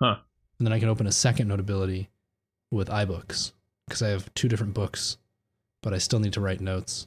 Huh. 0.00 0.16
And 0.58 0.66
then 0.66 0.72
I 0.72 0.78
can 0.78 0.88
open 0.90 1.06
a 1.06 1.12
second 1.12 1.48
Notability 1.48 2.10
with 2.70 2.88
iBooks 2.88 3.52
because 3.88 4.02
I 4.02 4.08
have 4.08 4.32
two 4.34 4.48
different 4.48 4.74
books, 4.74 5.16
but 5.82 5.94
I 5.94 5.98
still 5.98 6.20
need 6.20 6.34
to 6.34 6.40
write 6.40 6.60
notes. 6.60 7.06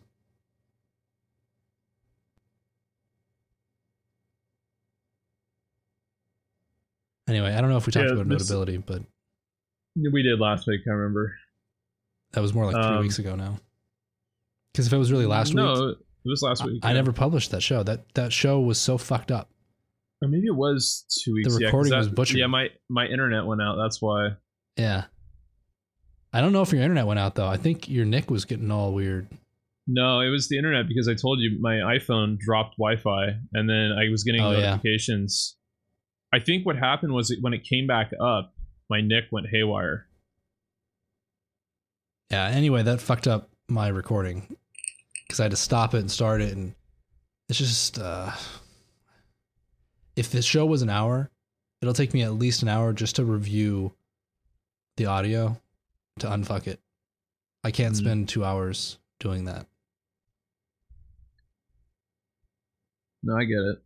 Anyway, 7.28 7.54
I 7.54 7.62
don't 7.62 7.70
know 7.70 7.78
if 7.78 7.86
we 7.86 7.92
talked 7.92 8.08
Yeah, 8.08 8.14
about 8.14 8.28
this- 8.28 8.50
Notability, 8.50 8.78
but 8.78 9.04
We 9.96 10.24
did 10.24 10.40
last 10.40 10.68
week. 10.68 10.82
I 10.88 10.92
remember. 10.92 11.36
that 12.34 12.42
was 12.42 12.54
more 12.54 12.66
like 12.66 12.74
three 12.76 12.96
Um, 12.96 13.02
weeks 13.02 13.20
ago 13.20 13.36
now. 13.36 13.60
Because 14.72 14.88
if 14.88 14.94
it 14.94 14.98
was 14.98 15.12
really 15.12 15.28
last 15.28 15.54
no, 15.54 15.68
week, 15.74 15.80
no, 15.80 15.88
it 15.90 15.98
was 16.26 16.42
last 16.42 16.66
week. 16.66 16.80
I, 16.84 16.90
yeah. 16.90 16.94
never 16.96 17.12
published 17.14 17.52
that 17.52 17.62
show. 17.62 17.84
That 17.84 18.12
that 18.16 18.34
show 18.34 18.60
was 18.60 18.80
so 18.80 18.98
fucked 18.98 19.32
up. 19.32 19.50
Or 20.22 20.28
maybe 20.30 20.48
it 20.48 20.56
was 20.56 21.06
two 21.24 21.34
weeks. 21.34 21.50
yeah, 21.50 21.54
'cause 21.54 21.64
recording 21.66 21.92
that- 21.92 21.98
was 21.98 22.08
butchered. 22.10 22.38
Yeah, 22.40 22.48
my 22.48 22.70
my 22.90 23.06
internet 23.06 23.46
went 23.46 23.62
out. 23.62 23.76
That's 23.76 24.02
why. 24.02 24.30
Yeah. 24.78 25.06
I 26.36 26.42
don't 26.42 26.52
know 26.54 26.64
if 26.64 26.72
your 26.72 26.82
internet 26.82 27.06
went 27.06 27.20
out 27.20 27.36
though. 27.36 27.48
I 27.48 27.58
think 27.58 27.88
your 27.88 28.06
NIC 28.06 28.32
was 28.32 28.46
getting 28.46 28.72
all 28.72 28.94
weird. 28.94 29.28
No, 29.86 30.22
it 30.22 30.30
was 30.30 30.48
the 30.48 30.58
internet 30.58 30.88
because 30.88 31.08
I 31.08 31.14
told 31.14 31.40
you 31.40 31.60
my 31.62 31.74
iPhone 31.76 32.40
dropped 32.40 32.78
Wi-Fi, 32.78 33.38
and 33.54 33.70
then 33.70 33.92
I 33.92 34.10
was 34.10 34.24
getting 34.24 34.42
Oh, 34.42 34.52
yeah. 34.52 34.72
notifications. 34.72 35.58
I 36.34 36.40
think 36.40 36.66
what 36.66 36.78
happened 36.78 37.14
was 37.14 37.36
when 37.42 37.54
it 37.54 37.64
came 37.64 37.86
back 37.86 38.12
up, 38.20 38.54
my 38.90 39.02
NIC 39.02 39.26
went 39.32 39.48
haywire. 39.50 40.08
Yeah. 42.30 42.48
Anyway, 42.48 42.84
that 42.84 43.02
fucked 43.02 43.28
up 43.28 43.50
my 43.70 43.88
recording 43.88 44.56
because 45.28 45.40
I 45.40 45.44
had 45.44 45.52
to 45.52 45.58
stop 45.58 45.94
it 45.94 46.00
and 46.00 46.12
start 46.12 46.42
it, 46.42 46.56
and 46.56 46.74
it's 47.50 47.60
just. 47.60 48.00
uh 48.00 48.32
If 50.16 50.32
this 50.32 50.46
show 50.46 50.66
was 50.66 50.82
an 50.84 50.90
hour, 50.90 51.32
it'll 51.82 51.94
take 51.94 52.14
me 52.14 52.22
at 52.24 52.34
least 52.34 52.62
an 52.62 52.68
hour 52.70 52.94
just 52.94 53.16
to 53.16 53.26
review 53.26 53.94
the 54.98 55.06
audio 55.08 55.60
to 56.20 56.28
unfuck 56.28 56.68
it. 56.68 56.80
I 57.64 57.72
can't 57.72 57.96
Mhm. 57.96 58.00
spend 58.00 58.30
two 58.30 58.46
hours 58.46 59.00
doing 59.20 59.46
that. 59.46 59.66
No, 63.24 63.38
I 63.38 63.46
get 63.46 63.58
it. 63.60 63.82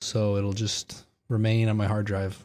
So 0.00 0.36
it'll 0.36 0.52
just 0.52 1.04
remain 1.34 1.68
on 1.68 1.76
my 1.76 1.86
hard 1.86 2.06
drive. 2.06 2.42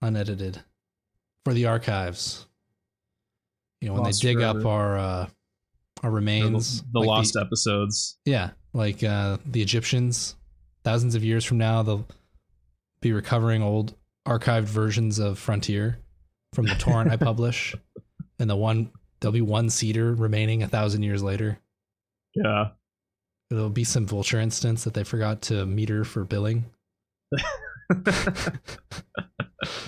Unedited. 0.00 0.60
For 1.44 1.52
the 1.54 1.66
archives. 1.66 2.46
You 3.80 3.88
know, 3.88 3.94
when 3.94 4.04
Lost 4.04 4.22
they 4.22 4.28
dig 4.34 4.42
up 4.42 4.64
our 4.64 4.98
uh 4.98 5.26
our 6.02 6.10
remains. 6.10 6.82
the 6.92 7.00
like 7.00 7.08
lost 7.08 7.36
episodes. 7.36 8.18
yeah, 8.24 8.50
like 8.72 9.02
uh 9.02 9.38
the 9.46 9.62
Egyptians, 9.62 10.36
thousands 10.84 11.14
of 11.14 11.24
years 11.24 11.44
from 11.44 11.58
now, 11.58 11.82
they'll 11.82 12.06
be 13.00 13.12
recovering 13.12 13.62
old 13.62 13.94
archived 14.26 14.64
versions 14.64 15.18
of 15.18 15.38
Frontier 15.38 15.98
from 16.54 16.66
the 16.66 16.74
torrent 16.74 17.10
I 17.10 17.16
publish. 17.30 17.74
And 18.38 18.48
the 18.50 18.56
one 18.56 18.90
there'll 19.20 19.32
be 19.32 19.40
one 19.40 19.70
seeder 19.70 20.12
remaining 20.14 20.62
a 20.62 20.68
thousand 20.68 21.02
years 21.02 21.22
later. 21.22 21.58
Yeah. 22.34 22.70
There'll 23.50 23.70
be 23.70 23.84
some 23.84 24.06
Vultr 24.06 24.40
instance 24.40 24.84
that 24.84 24.94
they 24.94 25.04
forgot 25.04 25.42
to 25.42 25.64
meter 25.64 26.04
for 26.04 26.24
billing. 26.24 26.66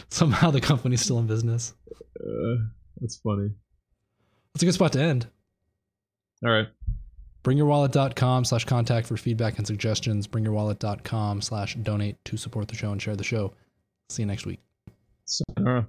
Somehow 0.09 0.51
the 0.51 0.61
company's 0.61 1.03
still 1.03 1.19
in 1.19 1.27
business. 1.27 1.75
Uh, 2.19 2.57
that's 3.01 3.17
funny. 3.17 3.51
That's 4.55 4.63
a 4.63 4.67
good 4.67 4.75
spot 4.75 4.93
to 4.95 5.01
end. 5.01 5.27
All 6.45 6.51
right. 6.51 6.69
Bringyourwallet.com 7.45 8.45
slash 8.45 8.65
contact 8.65 9.07
for 9.07 9.17
feedback 9.17 9.59
and 9.59 9.67
suggestions. 9.67 10.27
Bringyourwallet.com 10.27 11.41
slash 11.41 11.75
donate 11.77 12.23
to 12.27 12.37
support 12.37 12.69
the 12.69 12.75
show 12.75 12.93
and 12.93 13.01
share 13.01 13.17
the 13.17 13.25
show. 13.25 13.53
See 14.09 14.23
you 14.23 14.27
next 14.27 14.47
week. 14.47 14.61
Sayonara. 15.25 15.87